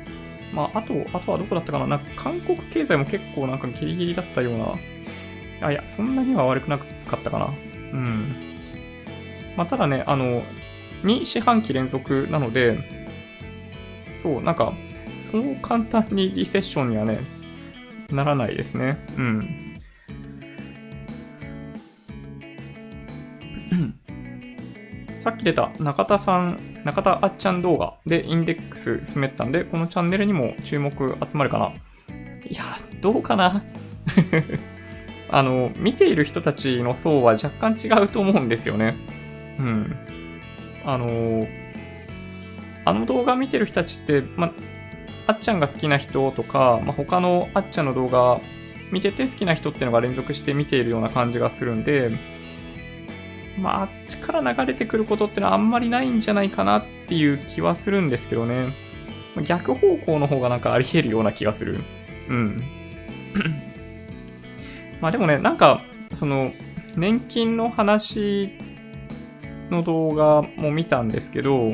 [0.53, 1.87] まあ、あと、あとはどこだったかな？
[1.87, 4.75] なんか韓国経済も結構なんかギリギリだったような。
[5.67, 6.85] あ、いや、そんなには悪くなか
[7.17, 7.45] ったかな。
[7.93, 8.35] うん。
[9.55, 10.41] まあ、ただね、あの、
[11.03, 12.77] 2四半期連続なので、
[14.17, 14.73] そう、なんか、
[15.21, 17.19] そう簡単にリセッションにはね、
[18.09, 18.97] ならないですね。
[19.17, 19.79] うん。
[25.21, 31.71] さっき出た中田さん、中田あっちゃん動画でインデックス進めたんで、このチャンネルにも注目集まるかな。
[32.47, 32.63] いや、
[33.01, 33.63] どうかな？
[35.31, 38.95] あの、見ている人たちの層は若干違うと思うんですよね。
[39.59, 39.95] うん。
[40.85, 41.47] あの、
[42.85, 44.51] あの動画見てる人たちって、ま、
[45.27, 48.39] あっちゃんが好きな人とか、ま、他のあっちゃんの動画
[48.91, 52.09] 見てて好きな人っていうのが連続して見ているような感じがするんで、
[53.59, 58.73] まあ、あっちから流れてくることってのはあんまりないんじゃないかなっていう気はするんですけどね。
[59.45, 61.79] 逆方向の方がなんかあり得るような気がする。
[62.29, 62.63] うん。
[65.01, 65.81] まあでもね、なんか、
[66.13, 66.51] その、
[66.95, 68.51] 年金の話
[69.69, 71.73] の動画も見たんですけど、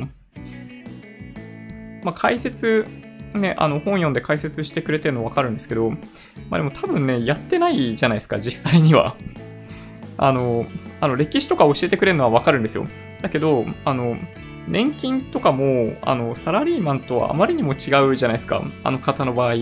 [2.04, 2.86] まあ解説、
[3.34, 5.98] ね、あの本読んで解説してくれてるのわかるんですけど、ま
[6.52, 9.16] あでも多分ね、やってないじゃないですか、実際には。
[10.18, 10.66] あの、
[11.02, 12.88] あの歴史とか教えてくれるのはわかるんですよ。
[13.22, 14.18] だけど、あの、
[14.68, 18.64] 年金とかも、あの、サラリーマンとはあまりにも違うじゃないですか。
[18.84, 19.56] あの方の場合、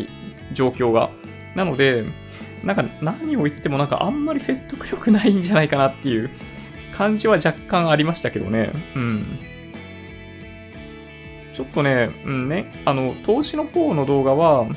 [0.54, 1.10] 状況が。
[1.56, 2.06] なので、
[2.64, 6.30] なんか何を言ってもなんかあんまり説得力ないんじゃないかなっていう
[6.96, 8.72] 感じは若干ありましたけどね。
[8.96, 9.40] うん。
[11.54, 14.68] ちょっとね、うんね、あの、投資の方の動画は、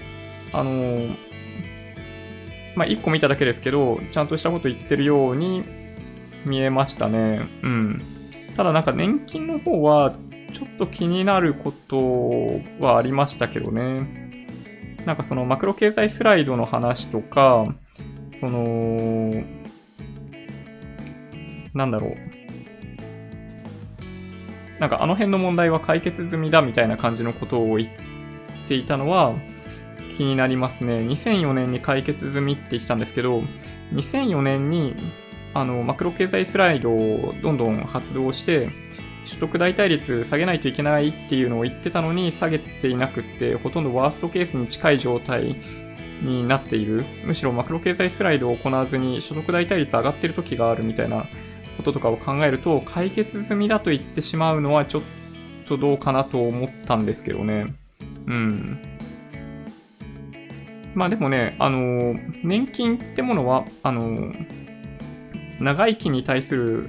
[0.52, 1.14] あの、
[2.74, 5.64] まあ、1個見ただけですけど、ちゃんとしたこと言ってるように
[6.46, 7.40] 見えましたね。
[7.62, 8.02] うん。
[8.56, 10.14] ただなんか年金の方は、
[10.54, 14.24] ちょっと気になることはありましたけどね。
[15.04, 17.66] なんかそのマクロ経済スライドの話とか、
[18.32, 19.44] その、
[21.74, 22.16] なんだろう。
[24.80, 29.34] なんかあの辺の問題は解決済みだみたいな感じのことを言っていたのは
[30.16, 30.96] 気になりますね。
[30.96, 33.42] 2004年に解決済みって言ったんですけど、
[33.92, 34.94] 2004年に
[35.58, 38.68] あのマクロ経済スライドをどんどん発動して、
[39.24, 45.56] 所得代替率下げないといけないっていうのを言ってたのに下げていなくって、ほとんどワーストケースに近い状態
[46.22, 47.04] になっている。
[47.24, 51.26] むしろマクロ経済スライドを行わずに所得代替率上がってる時があるみたいな
[51.78, 55.02] こととかを考えると、解決済みだと言ってしまうのはちょっ
[55.66, 57.74] とどうかなと思ったんですけどね。
[58.26, 58.78] うん。
[60.94, 64.32] まあでもね、あの、年金ってものは、あの、
[65.60, 66.88] 長生きに対する、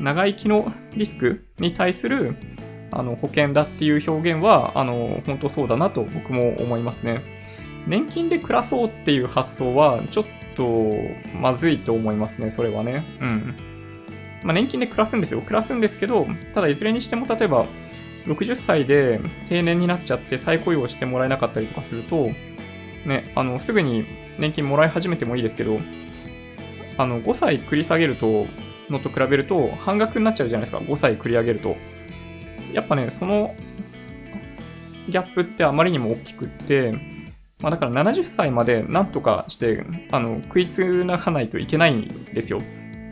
[0.00, 2.34] 長生きのリスクに対する
[2.90, 7.22] あの保険だっていう表現は、あの、本当そうだなと僕も思いますね。
[7.86, 10.24] 年金で暮らそうっていう発想は、ちょっ
[10.56, 10.94] と
[11.40, 13.04] まずいと思いますね、それはね。
[13.20, 13.54] うん。
[14.44, 15.40] まあ、年金で暮らすんですよ。
[15.40, 17.66] 暮らすんですけど、ただいずれにしても、例えば、
[18.26, 22.30] 60歳で定年になっちゃって再雇用してもらえなかったりとかすると、
[23.06, 24.04] ね、あの、すぐに
[24.38, 25.78] 年金もらい始めてもいいですけど、
[26.96, 28.46] あの、5歳繰り下げると、
[28.90, 30.84] のと比べると半額になっちゃうじゃないですか。
[30.84, 31.76] 5歳繰り上げると。
[32.72, 33.54] やっぱね、その
[35.08, 36.92] ギャップってあまりにも大きくって、
[37.60, 42.60] まあだから70歳までなんとかして、あの、食いつながないといけないんですよ。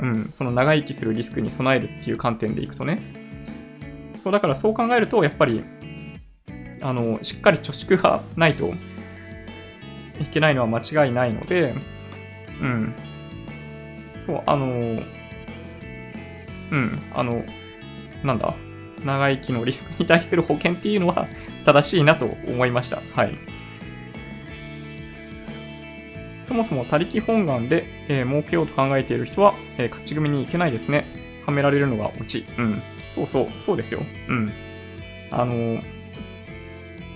[0.00, 3.00] うん、その長生きするリスクに備えるっていう観点でいくとね。
[4.18, 5.64] そう、だからそう考えると、やっぱり、
[6.80, 8.72] あの、しっかり貯蓄がないと
[10.20, 11.74] いけないのは間違いないので、
[12.60, 12.94] うん。
[14.24, 14.66] そう、あの、
[16.70, 17.44] うん、あの、
[18.24, 18.54] なんだ、
[19.04, 21.26] 長生きのリスクに対する保険っていうのは
[21.66, 23.02] 正しいなと思いました。
[23.14, 23.34] はい。
[26.44, 31.06] そもそも他力本願で、えー儲けようと考えている人は、えー勝ち組に行けないですね。
[31.46, 32.44] はめられるのがオチ。
[32.58, 32.82] うん。
[33.10, 34.02] そうそう、そうですよ。
[34.28, 34.52] うん。
[35.30, 35.82] あの、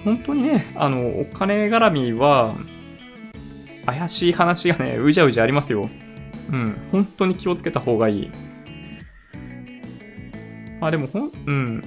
[0.05, 2.55] 本当にね、あの、お金絡みは、
[3.85, 5.89] 怪しい話がね、うじゃうじゃありますよ。
[6.51, 6.77] うん。
[6.93, 8.31] 本当に気をつけた方がいい。
[10.81, 11.83] まあでも、ほん、うん。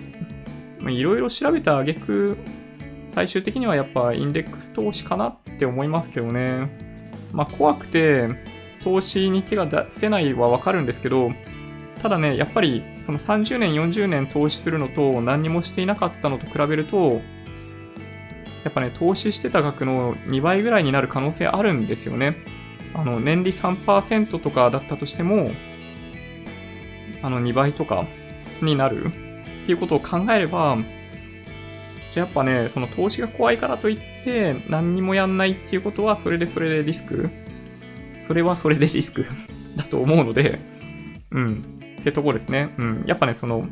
[0.79, 2.37] まあいろいろ調べた挙句、
[3.07, 6.69] 最終的にはやっぱインデックス投資かなって思いますけどね。
[7.31, 8.29] まあ怖くて、
[8.83, 11.31] 投資に手が出せないはわかるんですけど、
[12.01, 17.21] ただね、やっぱりその30年、40年投資するのと何にもしていなかったのと比べると、
[18.63, 22.37] やっぱね、投資してた額の2倍ぐらいになる可能性あるんですよね。
[22.93, 25.51] あの、年利3%とかだったとしても、
[27.21, 28.07] あの、2倍とか
[28.61, 29.09] になるっ
[29.65, 30.77] ていうことを考えれば、
[32.11, 37.29] じゃあやっぱね、その投資が怖いからといって何にもやんないっていうことは、それでそれでリスク
[38.21, 39.25] それはそれでリスク
[39.75, 40.59] だと思うので、
[41.31, 41.63] うん。
[41.99, 42.73] ってとこですね。
[42.77, 43.03] うん。
[43.05, 43.67] やっぱね、その、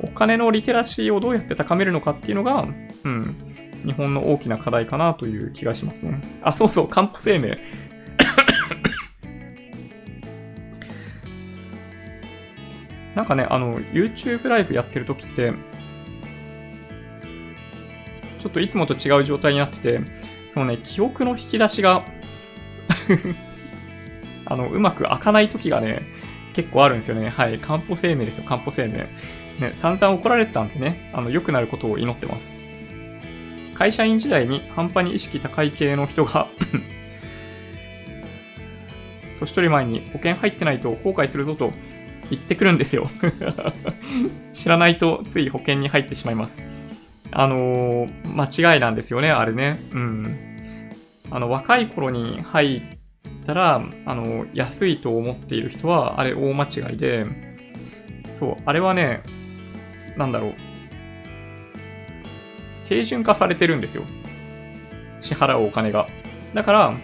[0.00, 2.66] お金のリテラシーをどうやって高めるのかっていうのが、
[3.04, 3.34] うん、
[3.84, 6.20] 日本の大きな課題かなという気がしますね。
[6.42, 7.58] あ、そうそう、かんぽ生命。
[13.14, 15.52] なんかね、あの、YouTube ライブやってる時って、
[18.38, 20.00] ちょっといつもと違う状態になってて、
[20.48, 22.04] そのね、記憶の引き出しが
[24.46, 26.02] あの、うまく開かない時がね、
[26.54, 27.28] 結構あるんですよね。
[27.28, 27.58] はい。
[27.58, 29.06] 漢方生命ですよ、漢方生命。
[29.60, 32.50] ね、散々怒られてたんでね、あの、良くなることを祈ってます。
[33.74, 36.46] 会社員時代に半端に意識高い系の人が
[39.40, 41.72] 年取り前に保険入ってないと後悔するぞと
[42.30, 43.08] 言ってくるんですよ
[44.52, 46.56] 知らないとつい保険に入ってしまいます。
[47.36, 49.80] あのー、間違いなんですよね、あれね。
[49.92, 50.36] うん。
[51.30, 52.82] あの、若い頃に入っ
[53.44, 57.24] たら、あの、安いと思っている人は、あれ大間違いで、
[58.34, 59.22] そう、あれはね、
[60.16, 60.54] なんだろう。
[62.88, 64.04] 平準化されてるんですよ。
[65.20, 66.08] 支払うお金が。
[66.54, 66.94] だから、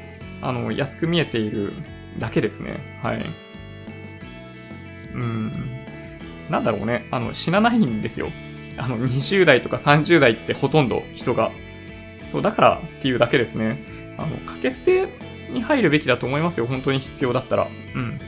[0.42, 1.72] あの、安く見えている
[2.18, 3.00] だけですね。
[3.02, 3.24] はい。
[5.14, 5.52] うん。
[6.50, 7.06] なんだろうね。
[7.10, 8.28] あの、死なないんですよ。
[8.76, 11.52] あの、20代とか30代ってほとんど人が。
[12.32, 13.82] そう、だからっていうだけですね。
[14.16, 15.08] あの、掛け捨て
[15.50, 16.66] に入るべきだと思いますよ。
[16.66, 17.68] 本当に必要だったら。
[17.94, 18.20] うん。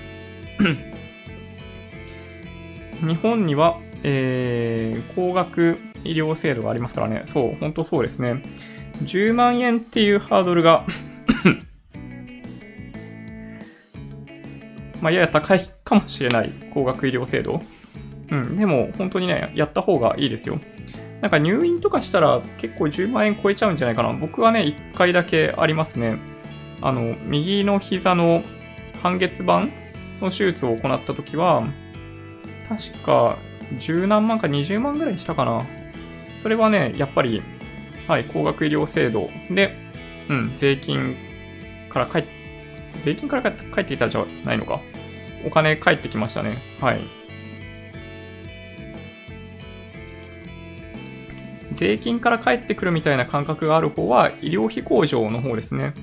[3.07, 7.22] 日本には、えー、高額医療制度がありますからね。
[7.26, 8.43] そう、本当そうですね。
[9.05, 10.85] 10万円っていうハードルが
[15.03, 17.61] まあ、やや高いかもしれない高額医療制度。
[18.30, 20.59] うん、でも本当にね、やった方がいいですよ。
[21.20, 24.12] なんか入院とかしたら結構10万円超えちゃうんじゃないかな。
[24.12, 26.18] 僕はね、1回だけありますね。
[26.80, 28.42] あの、右の膝の
[29.03, 29.66] 半月板
[30.20, 31.64] の手術を行った時は、
[32.68, 33.38] 確か
[33.78, 35.66] 10何万か20万ぐらいしたかな。
[36.36, 37.42] それはね、やっぱり、
[38.07, 39.76] はい、高額医療制度で、
[40.28, 41.16] うん、税金
[41.90, 42.41] から帰って、
[43.05, 44.80] 税金から帰ってきたじゃないのか？
[45.45, 46.59] お金返ってきましたね。
[46.80, 47.01] はい。
[51.72, 55.95] 税金から返ってくるみたいな感覚がある方は医療費控除の方ですね。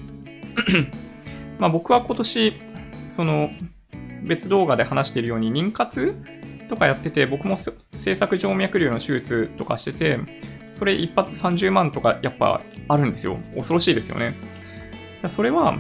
[1.60, 2.54] まあ僕は今年、
[3.08, 3.50] その
[4.24, 6.16] 別動画で話しているように妊活
[6.68, 7.58] とかやってて、僕も
[7.98, 10.20] 制作静脈瘤の手術とかしてて、
[10.74, 13.38] それ一発30万とかやっぱあるんですよ。
[13.56, 14.34] 恐ろしいですよね。
[15.30, 15.78] それは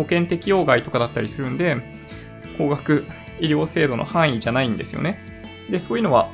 [0.00, 1.76] 保険適用外とかだったりするんで、
[2.56, 3.04] 高額
[3.38, 5.18] 医療制度の範囲じゃないんですよね。
[5.70, 6.30] で、そういうのは、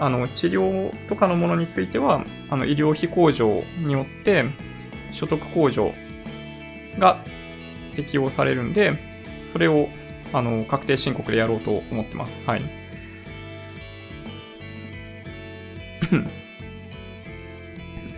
[0.00, 4.46] あの、治療とかのものについては、あの、医療費控除によって、
[5.12, 5.94] 所得控除
[6.98, 7.18] が
[7.94, 8.98] 適用されるんで、
[9.52, 9.88] それを、
[10.32, 12.42] あの、確定申告でやろうと思ってます。
[12.44, 12.62] はい。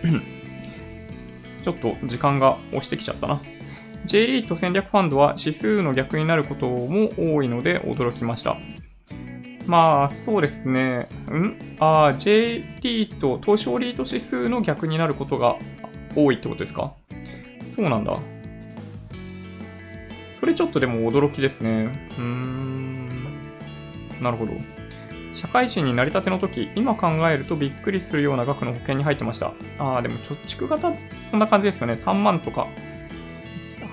[1.61, 3.39] ちょっと時間が押してきちゃったな。
[4.05, 8.57] J リート戦略ファンドは指数の逆になることも多いので驚きました。
[9.65, 11.07] まあ、そうですね。
[11.31, 11.77] ん？
[11.79, 15.55] あ J リート、東証リート指数の逆になることが
[16.15, 16.93] 多いってことですか？
[17.71, 18.17] そうなんだ。
[20.33, 21.89] それちょっとでも驚きですね。
[22.17, 23.09] うーん。
[24.21, 24.51] なるほど。
[25.33, 29.51] 社会人になりたての時、今考えるとびっくりするような額の保険に入ってました。
[29.79, 30.93] ああ、でも貯蓄型
[31.29, 31.93] そんな感じですよね。
[31.93, 32.67] 3万とか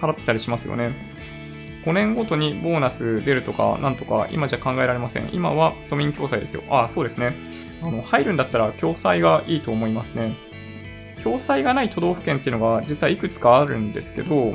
[0.03, 0.93] 払ってたりしますよね。
[1.85, 5.31] 5年ごとにボーナス出るとか、なんとか、今じゃ考えられません。
[5.33, 6.63] 今は都民共済ですよ。
[6.71, 7.35] ああ、そうですね。
[7.83, 10.35] あの、入るんだったら共済がいいと思いますね。
[11.23, 14.55] 共済がない都道府県っていうのが実はいくつかあるんですけど、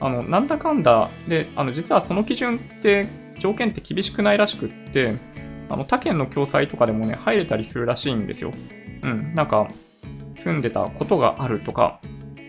[0.00, 3.06] あの、なんだかんだで、あの、実はその基準って
[3.38, 5.14] 条件って厳しくないらしくって、
[5.68, 8.52] あの、他県の共済とかでもね、入れたりするらしいんですよ。
[9.02, 9.34] うん。
[9.34, 9.68] なんか、
[10.36, 12.00] 住んでたことがあるとか、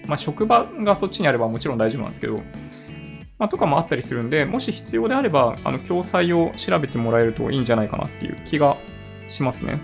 [0.07, 2.41] まあ、職場がそっちにあればもちろん大丈夫なんですけど、
[3.37, 8.77] まあ、とかもあったりするんで、もし必要であれば、あの、共済を調べてもらえるといいんじゃないかなっていう気が
[9.29, 9.79] しますね。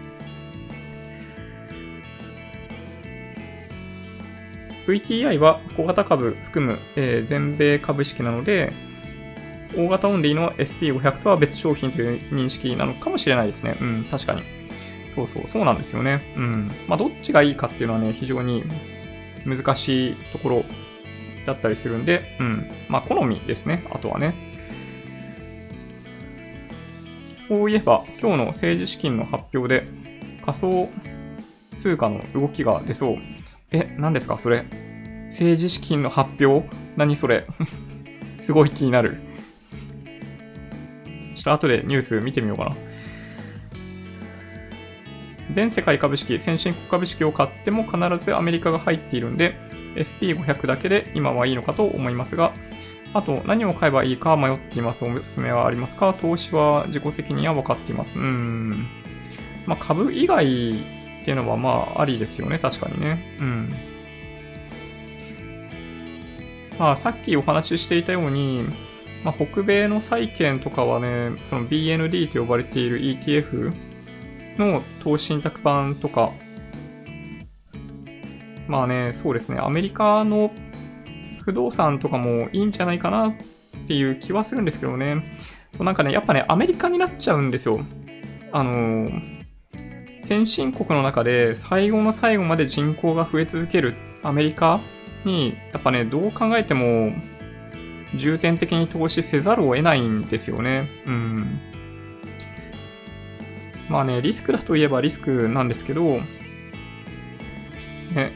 [4.88, 8.74] VTI は小型株含む、えー、全米株式なので、
[9.76, 13.78] 大型オンリーの SP500 とは別商品という認識なのかもしれないですね。
[13.80, 14.44] うん、確かに。
[15.10, 16.34] そうそう、そうなんですよね。
[16.36, 16.72] うん。
[16.88, 18.64] まあ、どっちがいいかっていうのはね、非常に
[19.46, 20.66] 難しいところ
[21.46, 22.70] だったりするんで、うん。
[22.90, 23.86] まあ、好みですね。
[23.92, 24.34] あとはね。
[27.48, 29.88] そういえば、今日の政治資金の発表で、
[30.46, 30.90] 仮想
[31.78, 33.18] 通貨の動きが出そう。
[33.72, 34.66] え、何ですかそれ。
[35.28, 36.68] 政治資金の発表？
[36.96, 37.48] 何それ
[38.40, 39.18] すごい気になる。
[41.34, 42.76] ちょっと後でニュース見てみようかな。
[45.54, 49.56] 全世界株式、先進国株式を買っても必ずアメリカが入っているんで、
[49.96, 52.52] SP500 だけで今はいいのかと思いますが、
[53.14, 55.06] あと何を買えばいいか迷っています。
[55.06, 56.14] おすすめはありますか？
[56.14, 58.18] 投資は自己責任は分かっています。
[58.18, 58.88] うん。
[59.68, 60.46] まあ株以外
[61.22, 62.58] っていうのはまあありですよね。
[62.58, 63.38] 確かにね。
[63.40, 63.74] うん。
[66.80, 68.66] まあさっきお話ししていたように、
[69.24, 73.72] まあ、北米の債券とかはね、その BND と呼ばれている ETF
[74.58, 76.32] の投資信託版とか、
[78.68, 80.52] まあね、そうですね、アメリカの
[81.44, 83.34] 不動産とかもいいんじゃないかなっ
[83.88, 85.24] ていう気はするんですけどね。
[85.80, 87.82] なんかね、やっぱね、アメリカになっちゃうんですよ。
[88.52, 89.10] あの
[90.20, 94.80] 先進国の中で最後の最後まで人口が増え続けるアメリカ
[95.26, 97.12] に、やっぱね、どう考えても
[98.16, 100.88] 重点的に投資せざるを得ないんですよね。
[101.06, 101.60] うん。
[103.94, 106.20] まあね、リスクだといえばリスクなんですけど、
[108.16, 108.32] ね。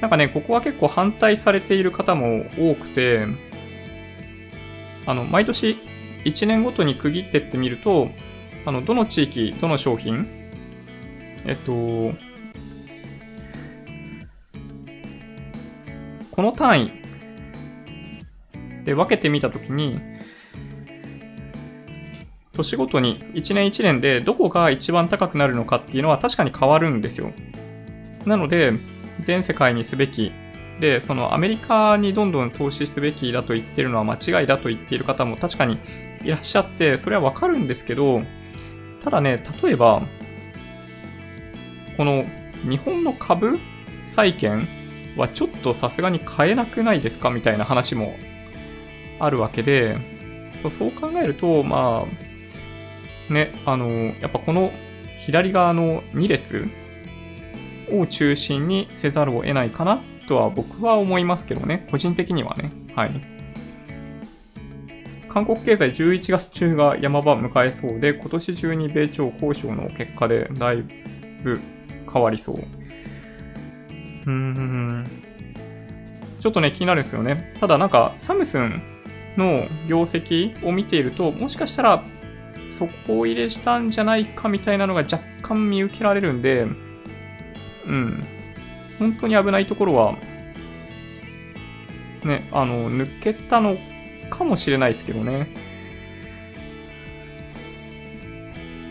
[0.00, 3.26] なんかね、ここは結構反対されている方も多くて、
[5.04, 5.76] あの、毎年
[6.24, 8.08] 1年ごとに区切ってってみると、
[8.64, 10.26] あの、どの地域、どの商品、
[11.44, 11.72] えっと、
[16.30, 16.92] この単位
[18.86, 20.11] で分けてみたときに、
[22.62, 27.32] 年ごとに1年1年でどこが一番高くなるのかっていうのは確かに変わるんですよ。
[28.24, 28.72] なので、
[29.20, 30.32] 全世界にすべき。
[30.80, 35.78] で、そのアメリカにどんどん投資すべきだと言ってるのは間違いだと言っている方も確かに
[36.24, 38.22] いらっしゃって、それはわかるんですけど、
[39.02, 40.02] ただね、例えば、
[41.96, 42.24] この
[42.68, 43.58] 日本の株
[44.06, 44.66] 債券
[45.16, 48.16] はちょっとさすがに買えなくないですかみたいな話も
[49.18, 49.96] あるわけで、
[50.70, 52.31] そう考えると、まあ、
[53.30, 53.88] ね、あの、
[54.20, 54.72] やっぱこの
[55.18, 56.68] 左側の2列
[57.90, 61.86] を中心にせざるを得ないかなとは僕は思いますけどね。
[61.90, 62.72] 個人的にはね。
[62.94, 63.10] はい。
[65.32, 70.84] 韓国経済11月中が山場を迎えそうで、今年中に米朝交渉の結果でだい
[71.42, 71.58] ぶ
[72.12, 72.56] 変わりそう。
[72.56, 75.06] うーん。
[76.38, 77.54] ちょっとね、気になるんですよね。
[77.60, 78.82] ただなんか、サムスン
[79.36, 82.04] の業績を見ていると、もしかしたら、
[82.72, 86.66] 底入れしたんじゃないかみたいなのが若干見受けられるんで、
[87.86, 88.24] うん。
[88.98, 90.16] 本当に危ないところは、
[92.24, 93.76] ね、あの、抜けたの
[94.30, 95.48] かもしれないですけどね。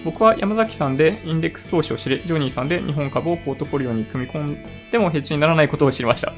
[0.04, 4.58] 僕は山崎さんでインデックス投資を知り、ジョニーさんで日本株をポートフォリオに組み込ん
[4.92, 6.34] でもヘッジにならないことを知りました。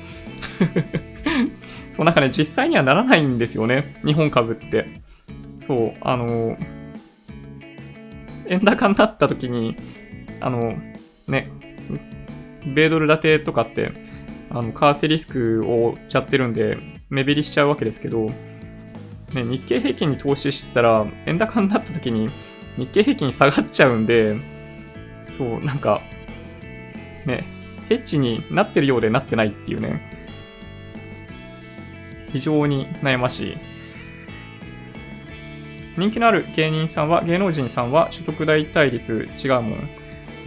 [1.91, 3.95] そう、なんかね、実際にはならないんですよね。
[4.06, 5.02] 日本株って。
[5.60, 6.57] そう、あの、
[8.48, 9.76] 円高になった時に、
[10.40, 10.76] あの、
[11.28, 11.49] ね、
[12.65, 13.91] 米ドル建てとかって、
[14.49, 16.78] あの、為替リスクをちゃってるんで、
[17.10, 18.30] 目減りしちゃうわけですけど、
[19.34, 22.30] ね、日経平均に投資してたら、円高になった時に、
[22.78, 24.36] 日経平均下がっちゃうんで、
[25.32, 26.02] そう、なんか、
[27.26, 27.44] ね、
[27.90, 30.02] ヘッジになってるようでなってないっていうね、
[32.32, 33.57] 非常に悩ましい。
[35.98, 39.90] 人気のある芸人さんは、芸能人さんは所得代替率違うもん。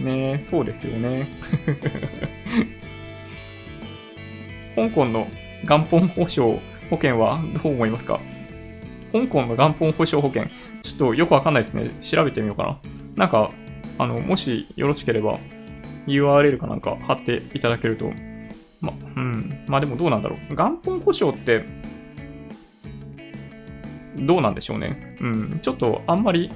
[0.03, 1.27] ねそうですよね。
[4.75, 5.27] 香港の
[5.63, 6.59] 元本保証
[6.89, 8.19] 保険はどう思いますか？
[9.11, 10.45] 香港の元本保証保険。
[10.83, 11.89] ちょっとよくわかんないですね。
[12.01, 12.79] 調べてみようかな。
[13.15, 13.51] なんか、
[13.97, 15.39] あの、もしよろしければ
[16.05, 18.11] URL かなんか貼っていただけると
[18.79, 19.63] ま、うん。
[19.67, 20.55] まあでもどうなんだろう。
[20.55, 21.63] 元本保証って、
[24.17, 25.17] どうなんでしょうね。
[25.21, 25.59] うん。
[25.61, 26.51] ちょっとあんまり、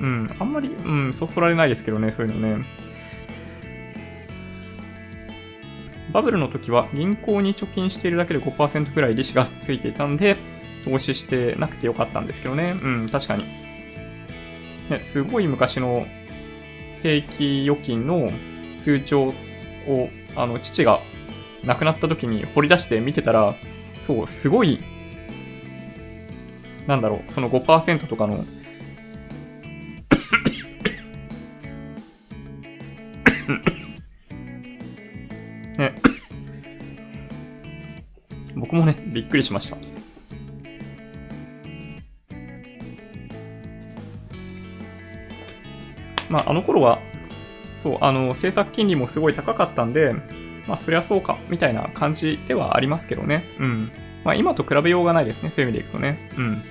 [0.00, 0.28] うん。
[0.38, 2.64] あんまり、うん、そそられないですけどね、そういうのね。
[6.12, 10.36] バブルの時は銀行に貯金しているだけで5%くらい利子がついていたんで、
[10.84, 12.74] 投資してなくてよかったんですけどね。
[12.82, 13.44] うん、確かに。
[14.90, 16.06] ね、すごい昔の
[17.00, 18.30] 定期預金の
[18.78, 19.32] 通帳
[19.86, 21.00] を、あの、父が
[21.64, 23.54] 亡くなった時に掘り出して見てたら、
[24.00, 24.82] そう、すごい、
[26.86, 28.44] なんだろう、その5%とかの
[35.78, 35.94] ね、
[38.56, 39.76] 僕もね、びっくりしました。
[46.28, 46.98] まあ、あの頃は、
[47.76, 50.14] そう、あの、政策金利もすごい高かったんで、
[50.66, 53.44] まあそりゃそうか、みたいな感じではありますけどね。
[53.58, 53.92] うん。
[54.24, 56.18] まあ今と比べようがないですね、そういう意味でいくとね。
[56.36, 56.62] うん。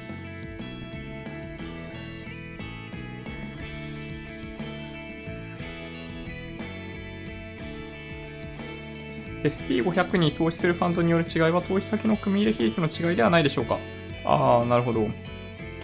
[9.44, 13.80] SP500 に投資するファンドによる違いは投資先の組入れ比率の違いではないでしょうか。
[14.24, 15.08] ああ、なるほど。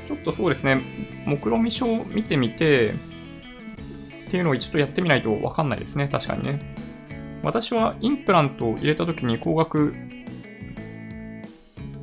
[0.08, 0.80] ちょっとそうですね、
[1.26, 6.77] 目論見書を見てみて、っていうのを一度やってみないとわかんないですね、確かにね。
[7.44, 9.94] 私はインプラントを入れたときに高額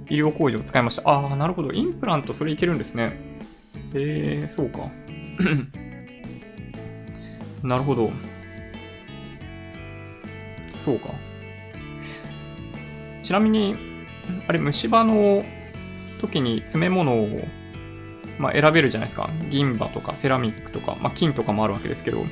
[0.08, 1.02] 医療工事を使いました。
[1.08, 1.72] ああ、なるほど。
[1.72, 3.16] インプラントそれいけるんですね。
[3.94, 4.90] へえ、そうか。
[7.62, 8.10] なるほど。
[10.78, 11.10] そうか。
[13.22, 13.74] ちなみに、
[14.46, 15.42] あれ、虫歯の
[16.20, 17.28] 時に詰め物を、
[18.38, 19.30] まあ、選べるじゃないですか。
[19.50, 22.24] 銀歯とかセラミックとか、まあ、金とかもあるわけですけど、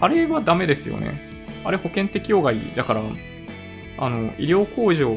[0.00, 1.27] あれはダメですよね。
[1.64, 3.02] あれ保険適用外だから、
[3.98, 5.16] あの、医療控除、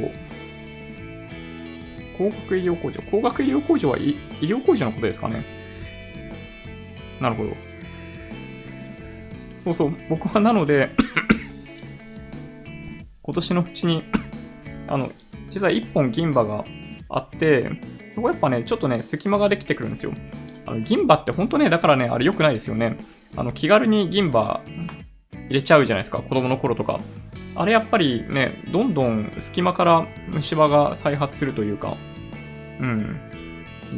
[2.17, 5.43] 高額医療控除、高額医療控除は医療控除のことですかね。
[7.19, 7.51] なるほど。
[9.63, 10.89] そうそう、僕はなので
[13.21, 14.03] 今年のうちに
[14.91, 15.09] あの、
[15.47, 16.65] 実は1本銀歯が
[17.09, 17.71] あって、
[18.09, 20.13] そこやっぱね、ちょっとね、隙間ができてくるんですよ。
[20.65, 22.97] あの銀歯って本当ね、だからね、あれ良くないですよね。
[23.35, 24.61] あの、気軽に銀歯
[25.51, 27.01] 入れちゃうじゃないですか、子供の頃とか。
[27.55, 31.97] あれやっぱりね、どんどん隙間から虫歯が再発するというか、
[32.79, 33.19] うん。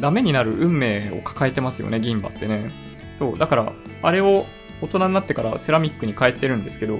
[0.00, 2.72] ダメになる運命を抱えてますよね、銀歯ってね。
[3.16, 3.72] そう、だから、
[4.02, 4.46] あれを
[4.82, 6.98] 大人になってからセラミックに変えてるんですけど、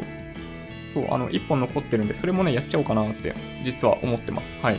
[0.89, 4.57] そう、あの、1本残ってるんで、それもね、やっちゃおうかなって、実は思ってます。
[4.63, 4.79] はい。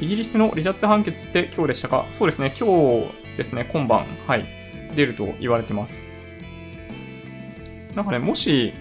[0.00, 2.06] イギリスの離脱判決って今日でしたか？
[2.12, 4.46] そうですね、今日ですね、今晩、はい、
[4.94, 6.06] 出ると言われてます。
[7.94, 8.74] なんかね、もし、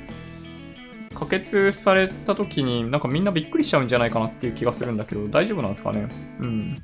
[1.14, 6.08] 可決された時に、なんかみんなびっくりしちゃうんじゃないかなっていう気がするんだけど、大丈夫なんですかね？
[6.40, 6.84] うん。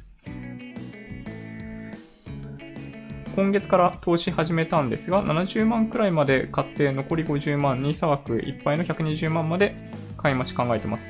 [3.36, 9.76] 今月から投資始めたんですが、70万くらいまで買って残り50万に差額いっぱいの120万まで
[10.18, 11.08] 買い増し考えてます。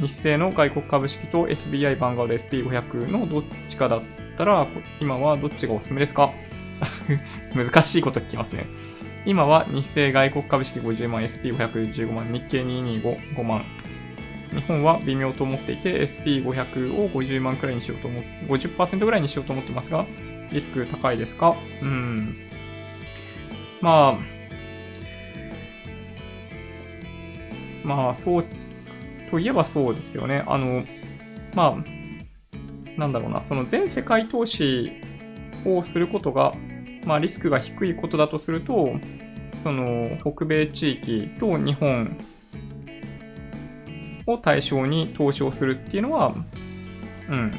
[0.00, 4.02] 日清の外国株式と SBI バンガード SP500 のどっちかだっ
[4.36, 4.66] たら、
[5.00, 6.30] 今はどっちがおすすめですか？
[7.54, 8.66] 難しいこと聞きますね。
[9.26, 13.62] 今は日清外国株式50万、SP515 万、日経225、5万。
[14.54, 20.06] 日本は微妙と思っていて、SP500 を50万くらいにしようと思って、50%ぐらいにしようと思ってますが、
[20.50, 21.54] リスク高いですか？
[21.82, 22.36] うん。
[23.82, 24.38] まあ、
[27.86, 28.44] まあ、そう、
[29.30, 30.42] といえばそうですよね。
[30.46, 30.82] あの、
[31.54, 34.92] まあ、なんだろうな、その全世界投資
[35.64, 36.54] をすることが、
[37.08, 38.90] まあ、リスクが低いことだとすると、
[39.62, 42.18] その、北米地域と日本
[44.26, 46.34] を対象に投資をするっていうのは、
[47.30, 47.50] うん、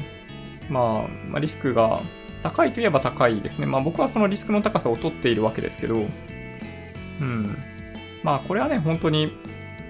[0.70, 2.00] まあ、まあ、リスクが
[2.44, 3.66] 高いといえば高いですね。
[3.66, 7.56] まあ僕はそのリスクの高さを取っているわけですけど、うん。
[8.22, 9.32] まあこれはね、本当に、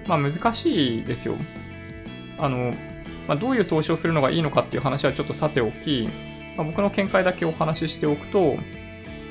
[0.07, 1.35] まあ難しいですよ。
[2.39, 2.73] あの、
[3.27, 6.09] まあ、どういう投資をするのがいいのかっていう話はちょっとさておき、
[6.57, 8.57] まあ、僕の見解だけお話ししておくと、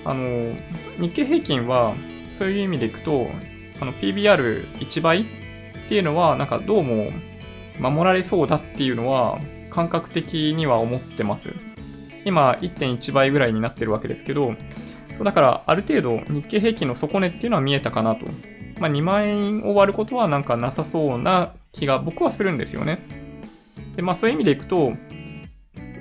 [0.05, 0.55] あの、
[0.99, 1.95] 日経平均は、
[2.33, 3.31] そういう意味でいくと、
[3.81, 5.25] あの、PBR1 倍っ
[5.89, 7.11] ていうのは、なんかどうも
[7.79, 9.39] 守られそうだっていうのは、
[9.71, 11.51] 感覚的には思ってます。
[12.25, 14.55] 今1.1倍ぐらいになってるわけですけど、
[15.17, 18.27] そうだからある程度日経平均の底値っていうのは見えたかなと。
[18.79, 23.01] まあ、2万円を割ることはなんかなさそうな気が僕はするんですよね。
[23.95, 24.95] で、まあそういう意味でいくと、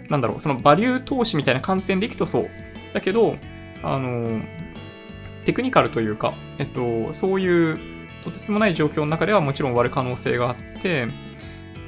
[0.10, 2.50] なんだろう、そのバリュー投資みたいな観点でいくとそう。
[2.94, 3.36] だけど、
[3.84, 4.42] あの、
[5.46, 7.80] テクニカルというか、えっと、そういう
[8.24, 11.08] とてつもない状況の中ではもちろん割る可能性があって、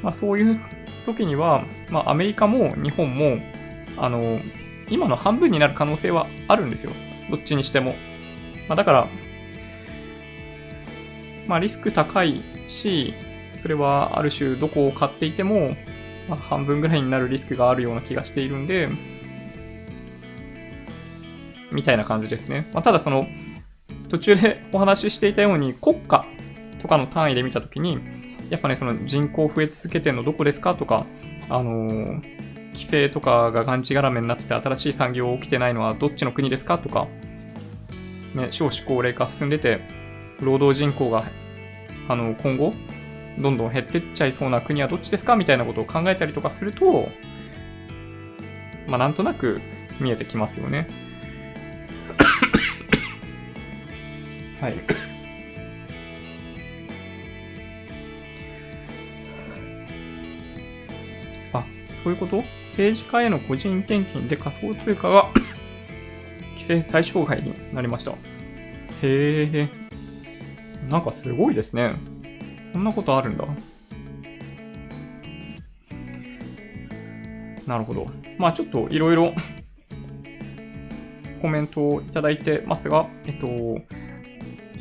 [0.01, 0.59] まあそういう
[1.05, 3.39] 時には、まあアメリカも日本も
[3.97, 4.39] あの、
[4.89, 6.91] 今の半分になる可能性はあるんですよ。
[7.29, 7.95] どっちにしても。
[8.67, 9.07] まあ、だから、
[11.47, 13.13] まあ、リスク高いし、
[13.57, 15.75] それはある種どこを買っていても、
[16.27, 18.89] まあ、半分ぐらいになるリスクがあるような気がしているんで、
[21.71, 22.69] みたいな感じですね。
[22.73, 23.27] まあ、ただその、
[24.09, 26.25] 途中でお話ししていたように国家
[26.79, 27.99] とかの単位で見たときに、
[28.49, 31.05] やっぱね、その人口増え続けてるのどこですかとか、
[31.49, 32.41] あのー
[32.73, 37.07] 規制とかががんじがらめになってて新しい産業起きてないのはどっちの国ですかとか、
[38.33, 39.81] ね、少子高齢化進んでて、
[40.39, 41.25] 労働人口が、
[42.07, 42.73] あの、今後、
[43.39, 47.09] どんどん減ってっちゃいそうな国はどっちですかみたいなことを考えたりとかすると、
[48.87, 49.61] まあ、なんとなく
[49.99, 50.87] 見えてきますよね。
[54.61, 54.75] はい。
[61.53, 61.65] あ、
[62.03, 62.43] そういうこと？
[62.69, 65.29] 政治家への個人献金で仮想通貨が
[66.55, 68.11] 規制対象外になりました。
[68.11, 68.15] へ
[69.03, 69.69] え、
[70.89, 71.95] なんかすごいですね。
[72.71, 73.45] そんなことあるんだ。
[77.67, 78.09] なるほど。
[78.37, 79.33] まあちょっといろいろ
[81.41, 83.47] コメントをいただいてますが、えっと、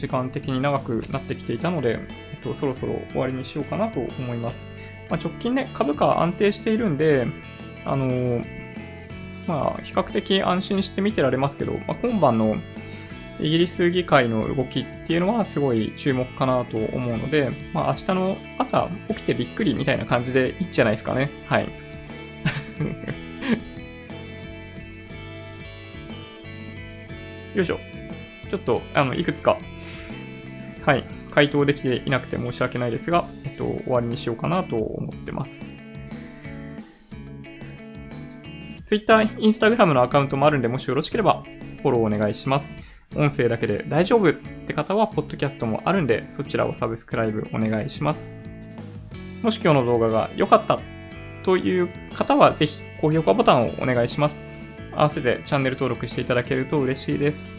[0.00, 1.98] 時間的に長くなってきていたので、
[2.32, 4.66] えっと、そろそろ終わりにしようかなと思います。
[5.10, 7.26] まあ、直近ね、株価安定しているんで、
[7.84, 8.44] あのー、
[9.46, 12.56] まあ、比較的安心して見てられますけど、まあ、今晩の
[13.40, 21.30] イギリス議会の動きっていうのはすごい注目かなと思うので、まあ、明日の朝起きてびっくりみたいな感じでいいんじゃないですかね。
[21.46, 21.68] はい。
[27.54, 27.80] よいしょ。
[28.50, 29.58] ちょっと、あの、いくつか、
[30.90, 35.68] はい、回答できていなくて申し訳ないですが、えっと、終わりにしようかなと思ってます。
[38.86, 41.44] Twitter、Instagram のアカウントもあるんで、もしよろしければ
[41.82, 42.72] フォローお願いします。
[43.14, 44.34] 音声だけで大丈夫っ
[44.66, 48.28] て方は、ポッドキャストもあるんで、そちらをサブスクライブお願いします。
[49.44, 50.80] もし今日の動画が良かった
[51.44, 54.40] という方は、ぜひ高評価ボタンをお願いします。
[54.90, 57.54] 合わせてチャンネル登録していただけると嬉しいです。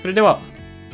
[0.00, 0.40] それでは、